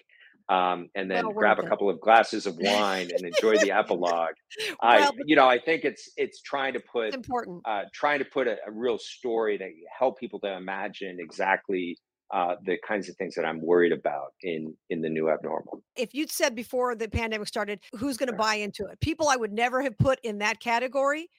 Um, 0.48 0.88
and 0.96 1.08
then 1.10 1.24
Well 1.26 1.34
grab 1.34 1.58
a 1.60 1.62
it. 1.62 1.68
couple 1.68 1.88
of 1.88 2.00
glasses 2.00 2.46
of 2.46 2.56
wine 2.58 3.10
and 3.16 3.24
enjoy 3.24 3.56
the 3.58 3.70
epilogue. 3.78 4.34
I, 4.82 4.98
Well, 5.00 5.12
you 5.24 5.36
know, 5.36 5.48
I 5.48 5.58
think 5.58 5.84
it's 5.84 6.10
it's 6.16 6.42
trying 6.42 6.72
to 6.74 6.80
put 6.80 7.14
important. 7.14 7.62
uh, 7.64 7.82
trying 7.94 8.18
to 8.18 8.24
put 8.24 8.48
a, 8.48 8.56
a 8.66 8.70
real 8.70 8.98
story 8.98 9.56
to 9.58 9.70
help 9.96 10.18
people 10.18 10.40
to 10.40 10.52
imagine 10.52 11.18
exactly 11.20 11.96
uh, 12.34 12.56
the 12.64 12.76
kinds 12.86 13.08
of 13.08 13.16
things 13.16 13.34
that 13.36 13.44
I'm 13.44 13.60
worried 13.60 13.92
about 13.92 14.32
in 14.42 14.74
in 14.90 15.00
the 15.00 15.08
new 15.08 15.30
abnormal. 15.30 15.82
If 15.96 16.12
you'd 16.12 16.30
said 16.30 16.54
before 16.56 16.96
the 16.96 17.08
pandemic 17.08 17.46
started, 17.46 17.78
who's 17.96 18.16
going 18.16 18.30
to 18.30 18.36
buy 18.36 18.56
into 18.56 18.86
it? 18.86 19.00
People 19.00 19.28
I 19.28 19.36
would 19.36 19.52
never 19.52 19.80
have 19.80 19.96
put 19.96 20.18
in 20.24 20.38
that 20.38 20.58
category 20.58 21.30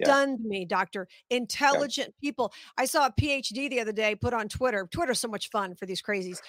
yeah, 0.00 0.06
stunned 0.06 0.40
me, 0.44 0.64
doctor. 0.64 1.08
yeah, 1.30 1.36
Intelligent 1.38 2.14
people. 2.20 2.52
I 2.76 2.84
saw 2.84 3.06
a 3.06 3.12
PhD 3.12 3.68
the 3.70 3.80
other 3.80 3.92
day 3.92 4.14
put 4.14 4.32
on 4.34 4.48
Twitter. 4.48 4.88
Twitter's 4.90 5.20
so 5.20 5.28
much 5.28 5.50
fun 5.50 5.74
for 5.74 5.86
these 5.86 6.02
crazies. 6.02 6.40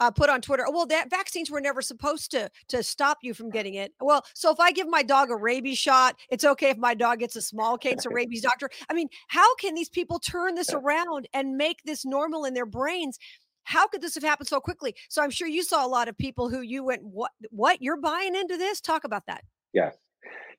Uh, 0.00 0.12
put 0.12 0.30
on 0.30 0.40
Twitter. 0.40 0.64
"Oh, 0.64 0.70
Well, 0.70 0.86
that 0.86 1.10
vaccines 1.10 1.50
were 1.50 1.60
never 1.60 1.82
supposed 1.82 2.30
to 2.30 2.48
to 2.68 2.84
stop 2.84 3.18
you 3.22 3.34
from 3.34 3.50
getting 3.50 3.74
it. 3.74 3.92
Well, 4.00 4.24
so 4.32 4.52
if 4.52 4.60
I 4.60 4.70
give 4.70 4.86
my 4.88 5.02
dog 5.02 5.28
a 5.30 5.34
rabies 5.36 5.76
shot, 5.78 6.14
it's 6.30 6.44
okay 6.44 6.70
if 6.70 6.76
my 6.78 6.94
dog 6.94 7.18
gets 7.18 7.34
a 7.34 7.42
small 7.42 7.76
case 7.84 8.06
of 8.06 8.12
rabies, 8.12 8.42
doctor. 8.42 8.70
I 8.88 8.94
mean, 8.94 9.08
how 9.26 9.56
can 9.56 9.74
these 9.74 9.88
people 9.88 10.20
turn 10.20 10.54
this 10.54 10.72
around 10.72 11.28
and 11.34 11.56
make 11.56 11.82
this 11.84 12.04
normal 12.04 12.44
in 12.44 12.54
their 12.54 12.64
brains? 12.66 13.18
How 13.64 13.88
could 13.88 14.00
this 14.00 14.14
have 14.14 14.22
happened 14.22 14.48
so 14.48 14.60
quickly? 14.60 14.94
So 15.08 15.20
I'm 15.20 15.30
sure 15.30 15.48
you 15.48 15.64
saw 15.64 15.84
a 15.84 15.88
lot 15.88 16.06
of 16.08 16.16
people 16.16 16.48
who 16.48 16.60
you 16.60 16.84
went, 16.84 17.02
what? 17.02 17.32
What? 17.50 17.82
You're 17.82 17.96
buying 18.00 18.36
into 18.36 18.56
this? 18.56 18.80
Talk 18.80 19.02
about 19.02 19.26
that. 19.26 19.42
yeah. 19.72 19.90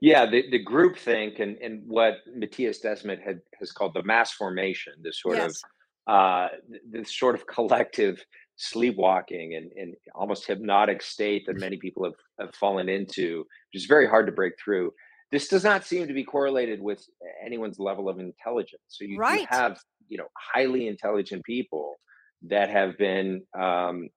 Yeah, 0.02 0.26
the, 0.26 0.50
the 0.50 0.60
group 0.60 0.98
think 0.98 1.40
and, 1.40 1.58
and 1.58 1.84
what 1.86 2.16
Mattias 2.38 2.78
Desmet 2.84 3.22
had 3.22 3.42
has 3.60 3.72
called 3.72 3.94
the 3.94 4.04
mass 4.04 4.32
formation, 4.32 4.94
this 5.02 5.22
sort 5.22 5.38
of 5.40 5.56
uh, 6.08 6.48
this 6.90 7.18
sort 7.18 7.36
of 7.36 7.46
collective 7.46 8.24
sleepwalking 8.56 9.56
and, 9.56 9.72
and 9.74 9.96
almost 10.16 10.46
hypnotic 10.46 11.02
state 11.02 11.46
that 11.48 11.58
many 11.60 11.78
people 11.78 12.04
have, 12.04 12.14
have 12.40 12.56
fallen 12.56 12.90
into, 12.90 13.40
which 13.40 13.82
is 13.82 13.86
very 13.86 14.08
hard 14.08 14.26
to 14.26 14.32
break 14.32 14.54
through. 14.64 14.92
This 15.32 15.48
does 15.48 15.64
not 15.64 15.86
seem 15.86 16.08
to 16.08 16.14
be 16.14 16.24
correlated 16.24 16.82
with 16.82 17.06
anyone's 17.46 17.80
level 17.80 18.10
of 18.10 18.20
intelligence. 18.20 18.82
So 18.88 19.04
you, 19.06 19.18
you 19.42 19.48
have 19.50 19.80
you 20.08 20.18
know 20.18 20.28
highly 20.38 20.88
intelligent 20.88 21.44
people 21.44 22.00
that 22.48 22.70
have 22.70 22.98
been 22.98 23.44
um, 23.58 24.10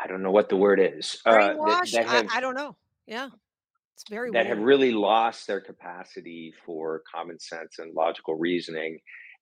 I 0.00 0.06
don't 0.06 0.22
know 0.22 0.30
what 0.30 0.48
the 0.48 0.56
word 0.56 0.80
is 0.80 1.20
uh, 1.24 1.32
that 1.36 1.88
that 1.92 2.08
I, 2.08 2.38
I 2.38 2.40
don't 2.40 2.54
know. 2.54 2.76
Yeah. 3.06 3.30
It's 3.96 4.04
very 4.08 4.32
that 4.32 4.46
have 4.46 4.58
really 4.58 4.92
lost 4.92 5.46
their 5.46 5.60
capacity 5.60 6.52
for 6.64 7.02
common 7.12 7.38
sense 7.38 7.78
and 7.78 7.94
logical 7.94 8.36
reasoning 8.36 8.98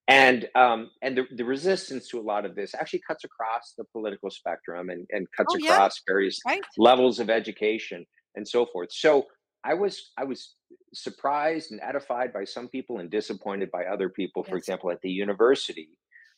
and 0.08 0.48
um, 0.56 0.90
and 1.02 1.16
the, 1.16 1.24
the 1.36 1.44
resistance 1.44 2.08
to 2.08 2.18
a 2.18 2.22
lot 2.22 2.44
of 2.44 2.54
this 2.56 2.74
actually 2.74 3.02
cuts 3.06 3.22
across 3.24 3.74
the 3.76 3.84
political 3.92 4.30
spectrum 4.30 4.88
and, 4.88 5.06
and 5.10 5.26
cuts 5.36 5.52
Oh, 5.52 5.56
yeah. 5.56 5.80
across 5.80 6.00
various 6.08 6.40
Right. 6.46 6.66
levels 6.78 7.20
of 7.20 7.28
education 7.30 8.04
and 8.34 8.48
so 8.48 8.66
forth 8.66 8.88
so 8.92 9.26
i 9.64 9.74
was 9.74 10.12
i 10.16 10.24
was 10.24 10.56
surprised 10.94 11.70
and 11.70 11.80
edified 11.82 12.32
by 12.32 12.44
some 12.44 12.68
people 12.68 12.98
and 12.98 13.10
disappointed 13.10 13.70
by 13.70 13.84
other 13.84 14.08
people 14.08 14.42
for 14.42 14.56
Yes. 14.56 14.56
example 14.56 14.90
at 14.90 15.00
the 15.02 15.10
university 15.10 15.90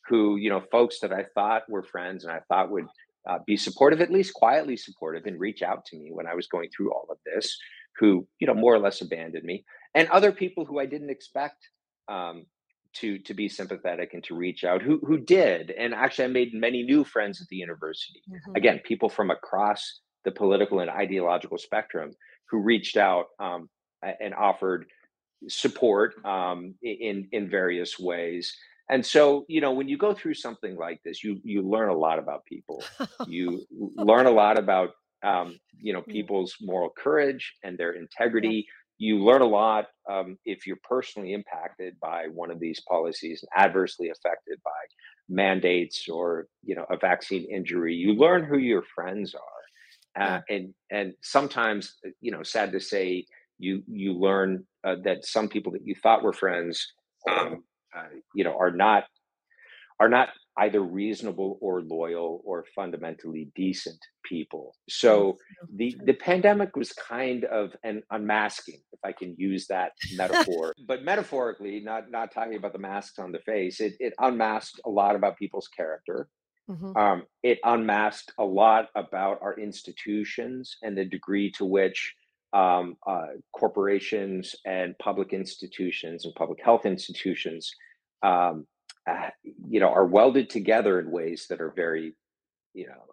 who 0.09 0.37
you 0.37 0.51
know 0.51 0.61
folks 0.73 0.99
that 1.01 1.13
i 1.13 1.25
thought 1.35 1.63
were 1.69 1.83
friends 1.83 2.25
and 2.25 2.33
i 2.33 2.41
thought 2.49 2.71
would 2.71 2.87
uh, 3.29 3.39
be 3.47 3.57
supportive 3.57 4.01
at 4.01 4.11
least 4.11 4.35
quietly 4.35 4.77
supportive 4.77 5.27
and 5.27 5.39
reach 5.41 5.63
out 5.63 5.85
to 5.85 5.97
me 5.97 6.11
when 6.13 6.27
i 6.27 6.35
was 6.35 6.47
going 6.49 6.69
through 6.71 6.93
all 6.93 7.07
of 7.11 7.19
this 7.25 7.57
who 7.99 8.27
you 8.39 8.47
know 8.47 8.55
more 8.55 8.75
or 8.75 8.79
less 8.79 9.01
abandoned 9.01 9.45
me 9.45 9.65
and 9.95 10.09
other 10.09 10.33
people 10.33 10.65
who 10.65 10.79
i 10.79 10.87
didn't 10.87 11.11
expect 11.11 11.69
um, 12.09 12.45
to 12.95 13.19
to 13.21 13.33
be 13.35 13.49
sympathetic 13.49 14.13
and 14.15 14.23
to 14.25 14.35
reach 14.35 14.65
out 14.65 14.83
who 14.83 14.99
who 15.07 15.19
did 15.19 15.71
and 15.73 15.95
actually 15.95 16.25
i 16.25 16.29
made 16.29 16.53
many 16.53 16.83
new 16.83 17.05
friends 17.05 17.41
at 17.41 17.49
the 17.49 17.57
university 17.57 18.23
Mhm. 18.31 18.57
again 18.57 18.81
people 18.85 19.09
from 19.09 19.31
across 19.31 20.01
the 20.25 20.31
political 20.33 20.81
and 20.81 20.91
ideological 20.91 21.59
spectrum 21.59 22.13
who 22.51 22.59
reached 22.59 22.97
out 22.97 23.27
um, 23.41 23.69
and 24.21 24.35
offered 24.35 24.87
support 25.49 26.15
um, 26.25 26.75
in 26.83 27.29
in 27.33 27.49
various 27.49 27.99
ways 27.99 28.57
and 28.91 29.05
so 29.05 29.45
you 29.49 29.61
know 29.61 29.73
when 29.73 29.89
you 29.89 29.97
go 29.97 30.15
through 30.15 30.35
something 30.35 30.77
like 30.77 31.01
this 31.05 31.23
you 31.23 31.41
you 31.45 31.63
learn 31.63 31.89
a 31.89 31.97
lot 31.97 32.19
about 32.19 32.45
people. 32.47 32.83
You 33.27 33.65
learn 33.97 34.27
a 34.27 34.31
lot 34.31 34.59
about 34.59 34.91
um, 35.23 35.59
you 35.77 35.93
know 35.93 36.03
people's 36.03 36.57
moral 36.61 36.91
courage 36.91 37.55
and 37.63 37.79
their 37.79 37.93
integrity. 37.93 38.67
You 38.99 39.19
learn 39.25 39.43
a 39.43 39.47
lot 39.47 39.87
um, 40.11 40.39
if 40.45 40.67
you're 40.67 40.81
personally 40.89 41.33
impacted 41.33 41.99
by 42.01 42.27
one 42.29 42.51
of 42.51 42.61
these 42.61 42.81
policies 42.89 43.43
and 43.43 43.65
adversely 43.65 44.11
affected 44.11 44.59
by 44.65 44.71
mandates 45.29 46.09
or 46.09 46.47
you 46.63 46.75
know 46.75 46.87
a 46.91 46.97
vaccine 46.97 47.45
injury. 47.51 47.95
You 47.95 48.15
learn 48.15 48.45
who 48.45 48.59
your 48.59 48.83
friends 48.95 49.35
are 49.35 49.63
uh, 50.19 50.41
and 50.49 50.75
and 50.91 51.15
sometimes 51.23 51.97
uh, 52.07 52.11
you 52.21 52.31
know 52.31 52.43
sad 52.43 52.73
to 52.73 52.81
say 52.81 53.25
you 53.59 53.83
you 53.87 54.13
learn 54.13 54.65
uh, 54.85 54.97
that 55.05 55.25
some 55.25 55.49
people 55.49 55.73
that 55.73 55.87
you 55.87 55.95
thought 55.95 56.23
were 56.23 56.33
friends 56.33 56.93
um, 57.31 57.63
uh, 57.97 58.09
you 58.35 58.45
know 58.45 58.57
are 58.59 58.71
not 58.71 59.05
are 60.01 60.09
not 60.09 60.31
either 60.59 60.81
reasonable 60.81 61.59
or 61.61 61.81
loyal 61.81 62.43
or 62.45 62.65
fundamentally 62.75 63.51
decent 63.55 63.99
people. 64.25 64.75
So 64.89 65.39
the 65.75 65.97
the 66.05 66.13
pandemic 66.15 66.77
was 66.77 66.93
kind 66.93 67.45
of 67.45 67.75
an 67.85 68.03
unmasking, 68.11 68.81
if 68.93 69.01
I 69.05 69.13
can 69.13 69.35
use 69.39 69.67
that 69.69 69.93
metaphor. 70.17 70.75
but 70.87 71.05
metaphorically, 71.05 71.81
not 71.81 72.11
not 72.11 72.33
talking 72.33 72.57
about 72.57 72.73
the 72.73 72.79
masks 72.79 73.19
on 73.19 73.33
the 73.33 73.39
face, 73.41 73.81
it 73.81 73.95
it 73.99 74.13
unmasked 74.19 74.81
a 74.85 74.91
lot 74.91 75.17
about 75.17 75.39
people's 75.39 75.69
character. 75.69 76.29
Mhm. 76.69 76.97
Um, 76.97 77.27
it 77.43 77.59
unmasked 77.65 78.33
a 78.39 78.45
lot 78.45 78.89
about 78.95 79.39
our 79.43 79.59
institutions 79.59 80.77
and 80.83 80.97
the 80.97 81.05
degree 81.05 81.51
to 81.53 81.65
which 81.65 82.15
um, 82.53 82.97
uh, 83.07 83.29
corporations 83.53 84.55
and 84.67 84.97
public 84.99 85.33
institutions 85.33 86.25
and 86.25 86.35
public 86.35 86.61
health 86.63 86.85
institutions, 86.87 87.75
um, 88.23 88.67
uh, 89.09 89.31
you 89.69 89.81
know, 89.81 89.89
are 89.89 90.07
welded 90.07 90.51
together 90.51 91.01
in 91.01 91.11
ways 91.11 91.47
that 91.49 91.61
are 91.61 91.73
very, 91.75 92.15
you 92.75 92.87
know, 92.87 93.05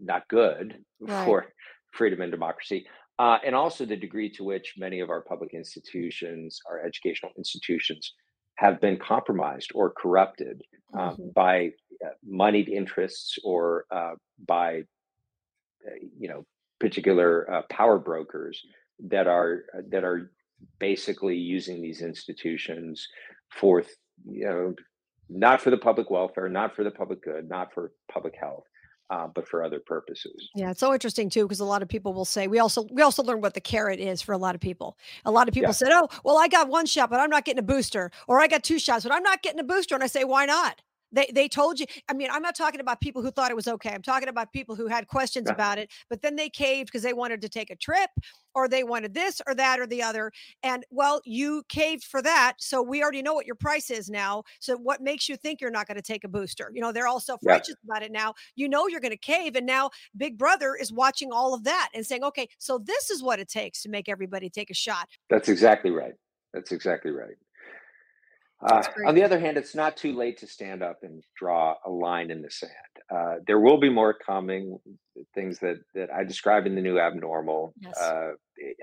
not 0.00 0.26
good 0.28 0.82
Right. 1.00 1.24
for 1.24 1.46
freedom 1.92 2.20
and 2.20 2.30
democracy. 2.30 2.86
Uh, 3.18 3.38
and 3.44 3.54
also 3.54 3.84
the 3.86 3.96
degree 3.96 4.30
to 4.30 4.44
which 4.44 4.74
many 4.76 5.00
of 5.00 5.08
our 5.10 5.22
public 5.22 5.54
institutions, 5.54 6.60
our 6.68 6.84
educational 6.84 7.32
institutions, 7.38 8.14
have 8.56 8.80
been 8.80 8.98
compromised 8.98 9.70
or 9.74 9.90
corrupted 9.90 10.62
um, 10.94 11.16
Mhm. 11.16 11.34
by 11.34 11.72
uh, 12.04 12.10
moneyed 12.24 12.68
interests 12.68 13.38
or 13.44 13.84
uh, 13.90 14.14
by 14.46 14.82
uh, 15.86 15.94
you 16.18 16.28
know 16.28 16.44
particular 16.78 17.50
uh, 17.50 17.62
power 17.70 17.98
brokers 17.98 18.62
that 19.00 19.26
are 19.26 19.64
that 19.90 20.04
are 20.04 20.32
basically 20.78 21.36
using 21.36 21.82
these 21.82 22.02
institutions 22.02 23.06
for 23.50 23.82
you 24.24 24.44
know 24.46 24.74
not 25.28 25.60
for 25.60 25.70
the 25.70 25.76
public 25.78 26.10
welfare, 26.10 26.48
not 26.48 26.74
for 26.76 26.84
the 26.84 26.90
public 26.90 27.22
good, 27.22 27.48
not 27.48 27.72
for 27.74 27.92
public 28.10 28.34
health, 28.38 28.64
uh, 29.10 29.26
but 29.26 29.48
for 29.48 29.62
other 29.64 29.80
purposes. 29.84 30.48
Yeah, 30.54 30.70
it's 30.70 30.80
so 30.80 30.92
interesting 30.92 31.28
too 31.30 31.44
because 31.44 31.60
a 31.60 31.64
lot 31.64 31.82
of 31.82 31.88
people 31.88 32.14
will 32.14 32.24
say 32.24 32.46
we 32.46 32.58
also 32.58 32.86
we 32.92 33.02
also 33.02 33.22
learn 33.22 33.40
what 33.40 33.54
the 33.54 33.60
carrot 33.60 34.00
is 34.00 34.22
for 34.22 34.32
a 34.32 34.38
lot 34.38 34.54
of 34.54 34.60
people. 34.60 34.96
A 35.24 35.30
lot 35.30 35.48
of 35.48 35.54
people 35.54 35.68
Yeah, 35.68 35.72
said, 35.72 35.88
"Oh, 35.92 36.08
well, 36.24 36.38
I 36.38 36.48
got 36.48 36.68
one 36.68 36.86
shot, 36.86 37.10
but 37.10 37.20
I'm 37.20 37.30
not 37.30 37.44
getting 37.44 37.58
a 37.58 37.62
booster," 37.62 38.10
or 38.28 38.40
"I 38.40 38.46
got 38.48 38.62
two 38.64 38.78
shots, 38.78 39.04
but 39.04 39.12
I'm 39.12 39.22
not 39.22 39.42
getting 39.42 39.60
a 39.60 39.64
booster." 39.64 39.94
And 39.94 40.04
I 40.04 40.06
say, 40.08 40.24
"Why 40.24 40.46
not?" 40.46 40.82
They 41.12 41.30
they 41.32 41.48
told 41.48 41.78
you. 41.80 41.86
I 42.08 42.14
mean, 42.14 42.28
I'm 42.30 42.42
not 42.42 42.56
talking 42.56 42.80
about 42.80 43.00
people 43.00 43.22
who 43.22 43.30
thought 43.30 43.50
it 43.50 43.56
was 43.56 43.68
okay. 43.68 43.90
I'm 43.90 44.02
talking 44.02 44.28
about 44.28 44.52
people 44.52 44.74
who 44.74 44.86
had 44.86 45.06
questions 45.06 45.46
Yeah. 45.48 45.54
about 45.54 45.78
it, 45.78 45.90
but 46.10 46.22
then 46.22 46.36
they 46.36 46.48
caved 46.48 46.88
because 46.88 47.02
they 47.02 47.12
wanted 47.12 47.40
to 47.42 47.48
take 47.48 47.70
a 47.70 47.76
trip 47.76 48.10
or 48.54 48.68
they 48.68 48.84
wanted 48.84 49.14
this 49.14 49.40
or 49.46 49.54
that 49.54 49.78
or 49.78 49.86
the 49.86 50.02
other. 50.02 50.32
And 50.62 50.84
well, 50.90 51.20
you 51.24 51.62
caved 51.68 52.04
for 52.04 52.22
that. 52.22 52.54
So 52.58 52.82
we 52.82 53.02
already 53.02 53.22
know 53.22 53.34
what 53.34 53.46
your 53.46 53.54
price 53.54 53.90
is 53.90 54.08
now. 54.10 54.44
So 54.60 54.76
what 54.76 55.00
makes 55.00 55.28
you 55.28 55.36
think 55.36 55.60
you're 55.60 55.70
not 55.70 55.86
going 55.86 55.96
to 55.96 56.02
take 56.02 56.24
a 56.24 56.28
booster? 56.28 56.70
You 56.74 56.80
know, 56.80 56.92
they're 56.92 57.06
all 57.06 57.20
self-righteous 57.20 57.76
about 57.84 58.02
it 58.02 58.12
now. 58.12 58.34
You 58.54 58.68
know 58.68 58.88
you're 58.88 59.00
going 59.00 59.10
to 59.10 59.16
cave. 59.16 59.56
And 59.56 59.66
now 59.66 59.90
Big 60.16 60.38
Brother 60.38 60.74
is 60.74 60.92
watching 60.92 61.32
all 61.32 61.54
of 61.54 61.64
that 61.64 61.90
and 61.94 62.04
saying, 62.06 62.24
okay, 62.24 62.48
so 62.58 62.78
this 62.78 63.10
is 63.10 63.22
what 63.22 63.38
it 63.38 63.48
takes 63.48 63.82
to 63.82 63.88
make 63.88 64.08
everybody 64.08 64.48
take 64.48 64.70
a 64.70 64.74
shot. 64.74 65.08
That's 65.28 65.48
exactly 65.48 65.90
right. 65.90 66.14
That's 66.52 66.72
exactly 66.72 67.10
right. 67.10 67.36
Uh, 68.62 68.82
on 69.06 69.14
the 69.14 69.22
other 69.22 69.38
hand, 69.38 69.56
it's 69.56 69.74
not 69.74 69.96
too 69.96 70.14
late 70.14 70.38
to 70.38 70.46
stand 70.46 70.82
up 70.82 70.98
and 71.02 71.22
draw 71.36 71.74
a 71.84 71.90
line 71.90 72.30
in 72.30 72.40
the 72.40 72.50
sand. 72.50 72.72
Uh, 73.14 73.34
there 73.46 73.60
will 73.60 73.78
be 73.78 73.90
more 73.90 74.14
coming, 74.14 74.78
things 75.34 75.58
that 75.58 75.76
that 75.94 76.12
I 76.12 76.24
describe 76.24 76.66
in 76.66 76.74
the 76.74 76.80
new 76.80 76.98
abnormal. 76.98 77.74
Yes. 77.80 77.96
Uh, 77.98 78.32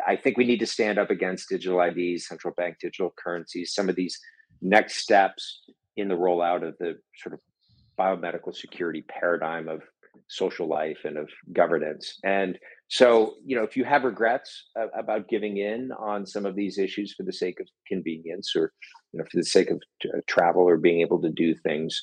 I 0.05 0.15
think 0.15 0.37
we 0.37 0.45
need 0.45 0.59
to 0.59 0.67
stand 0.67 0.99
up 0.99 1.09
against 1.09 1.49
digital 1.49 1.81
IDs, 1.81 2.27
central 2.27 2.53
bank 2.53 2.77
digital 2.79 3.13
currencies, 3.17 3.73
some 3.73 3.89
of 3.89 3.95
these 3.95 4.19
next 4.61 4.97
steps 4.97 5.61
in 5.97 6.07
the 6.07 6.15
rollout 6.15 6.65
of 6.67 6.77
the 6.79 6.99
sort 7.17 7.33
of 7.33 7.39
biomedical 7.97 8.55
security 8.55 9.03
paradigm 9.07 9.67
of 9.67 9.81
social 10.27 10.67
life 10.67 10.99
and 11.03 11.17
of 11.17 11.29
governance. 11.51 12.19
And 12.23 12.57
so, 12.93 13.37
you 13.43 13.55
know, 13.55 13.63
if 13.63 13.75
you 13.75 13.85
have 13.85 14.03
regrets 14.03 14.69
about 14.95 15.27
giving 15.27 15.57
in 15.57 15.91
on 15.93 16.27
some 16.27 16.45
of 16.45 16.55
these 16.55 16.77
issues 16.77 17.11
for 17.11 17.23
the 17.23 17.33
sake 17.33 17.59
of 17.59 17.65
convenience 17.87 18.55
or, 18.55 18.71
you 19.11 19.17
know, 19.17 19.25
for 19.31 19.37
the 19.37 19.43
sake 19.43 19.71
of 19.71 19.81
uh, 20.05 20.19
travel 20.27 20.61
or 20.61 20.77
being 20.77 21.01
able 21.01 21.19
to 21.23 21.31
do 21.31 21.55
things, 21.55 21.99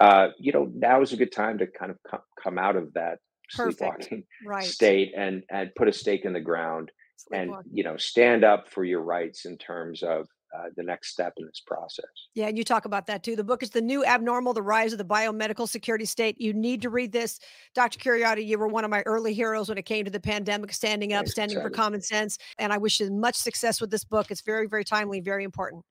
uh, 0.00 0.28
you 0.38 0.52
know, 0.52 0.70
now 0.74 1.00
is 1.00 1.14
a 1.14 1.16
good 1.16 1.32
time 1.32 1.56
to 1.56 1.66
kind 1.66 1.90
of 1.90 1.96
co- 2.06 2.24
come 2.42 2.58
out 2.58 2.76
of 2.76 2.92
that 2.92 3.20
Perfect. 3.56 3.80
sleepwalking 3.80 4.24
Right. 4.46 4.64
state 4.64 5.14
and 5.16 5.44
and 5.50 5.74
put 5.76 5.88
a 5.88 5.92
stake 5.94 6.26
in 6.26 6.34
the 6.34 6.42
ground 6.42 6.92
and 7.32 7.50
you 7.72 7.82
know 7.82 7.96
stand 7.96 8.44
up 8.44 8.68
for 8.68 8.84
your 8.84 9.00
rights 9.00 9.46
in 9.46 9.56
terms 9.56 10.02
of 10.02 10.28
uh, 10.54 10.68
the 10.76 10.82
next 10.82 11.08
step 11.10 11.34
in 11.38 11.46
this 11.46 11.60
process. 11.66 12.04
Yeah, 12.34 12.46
and 12.46 12.56
you 12.56 12.64
talk 12.64 12.84
about 12.84 13.06
that 13.06 13.22
too. 13.22 13.36
The 13.36 13.44
book 13.44 13.62
is 13.62 13.70
The 13.70 13.80
New 13.80 14.04
Abnormal 14.04 14.52
The 14.52 14.62
Rise 14.62 14.92
of 14.92 14.98
the 14.98 15.04
Biomedical 15.04 15.68
Security 15.68 16.04
State. 16.04 16.40
You 16.40 16.52
need 16.52 16.82
to 16.82 16.90
read 16.90 17.12
this. 17.12 17.40
Dr. 17.74 17.98
Kheriaty, 17.98 18.46
you 18.46 18.58
were 18.58 18.68
one 18.68 18.84
of 18.84 18.90
my 18.90 19.02
early 19.02 19.34
heroes 19.34 19.68
when 19.68 19.78
it 19.78 19.84
came 19.84 20.04
to 20.04 20.10
the 20.10 20.20
pandemic, 20.20 20.72
standing 20.72 21.12
up, 21.12 21.20
Thanks, 21.20 21.32
standing 21.32 21.60
for 21.60 21.70
common 21.70 22.00
sense. 22.00 22.38
And 22.58 22.72
I 22.72 22.78
wish 22.78 23.00
you 23.00 23.10
much 23.10 23.36
success 23.36 23.80
with 23.80 23.90
this 23.90 24.04
book. 24.04 24.30
It's 24.30 24.42
very, 24.42 24.66
very 24.66 24.84
timely, 24.84 25.20
very 25.20 25.44
important. 25.44 25.82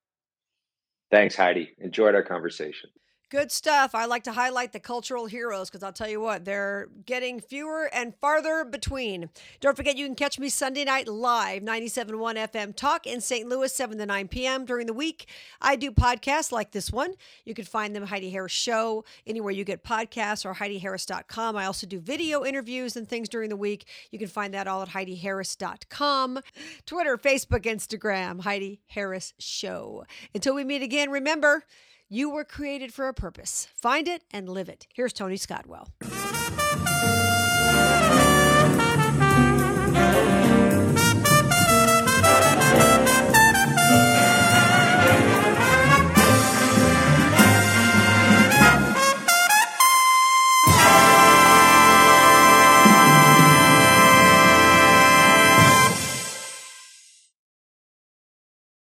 Thanks, 1.12 1.36
Heidi. 1.36 1.74
Enjoyed 1.80 2.16
our 2.16 2.24
conversation. 2.24 2.90
Good 3.34 3.52
stuff. 3.52 3.96
I 3.96 4.06
like 4.06 4.26
to 4.26 4.32
highlight 4.32 4.74
the 4.74 4.80
cultural 4.80 5.26
heroes 5.26 5.68
because 5.68 5.82
I'll 5.82 5.92
tell 5.92 6.08
you 6.08 6.22
what, 6.22 6.46
they're 6.46 6.90
getting 7.04 7.40
fewer 7.40 7.90
and 7.92 8.14
farther 8.22 8.64
between. 8.64 9.32
Don't 9.60 9.76
forget, 9.76 9.98
you 9.98 10.06
can 10.06 10.14
catch 10.14 10.38
me 10.38 10.50
Sunday 10.50 10.84
night 10.84 11.08
live, 11.08 11.64
97.1 11.64 12.12
FM 12.52 12.76
Talk 12.76 13.08
in 13.08 13.22
St. 13.22 13.50
Louis, 13.50 13.74
7 13.74 13.98
to 13.98 14.06
9 14.06 14.28
p.m. 14.28 14.66
during 14.66 14.86
the 14.86 14.94
week. 14.94 15.28
I 15.60 15.76
do 15.76 15.90
podcasts 15.90 16.52
like 16.52 16.74
this 16.74 16.92
one. 16.92 17.16
You 17.44 17.56
can 17.56 17.66
find 17.66 17.96
them 17.96 18.06
Heidi 18.06 18.30
Harris 18.30 18.52
Show 18.52 19.04
anywhere 19.26 19.52
you 19.52 19.64
get 19.64 19.84
podcasts 19.84 20.46
or 20.46 20.54
HeidiHarris.com. 20.54 21.56
I 21.56 21.66
also 21.66 21.88
do 21.88 22.00
video 22.00 22.46
interviews 22.46 22.96
and 22.96 23.10
things 23.10 23.30
during 23.30 23.50
the 23.50 23.58
week. 23.58 23.88
You 24.12 24.20
can 24.20 24.28
find 24.28 24.54
that 24.54 24.68
all 24.68 24.84
at 24.84 24.90
HeidiHarris.com. 24.90 26.40
Twitter, 26.86 27.18
Facebook, 27.18 27.64
Instagram, 27.64 28.42
Heidi 28.42 28.84
Harris 28.86 29.34
Show. 29.40 30.06
Until 30.36 30.54
we 30.54 30.64
meet 30.64 30.84
again, 30.84 31.10
remember, 31.10 31.64
you 32.10 32.30
were 32.30 32.44
created 32.44 32.94
for 32.94 33.08
a 33.08 33.14
purpose. 33.14 33.68
Find 33.76 34.08
it 34.08 34.24
and 34.32 34.50
live 34.50 34.70
it. 34.70 34.88
Here's 34.94 35.14
Tony 35.14 35.38
Scottwell. 35.38 35.88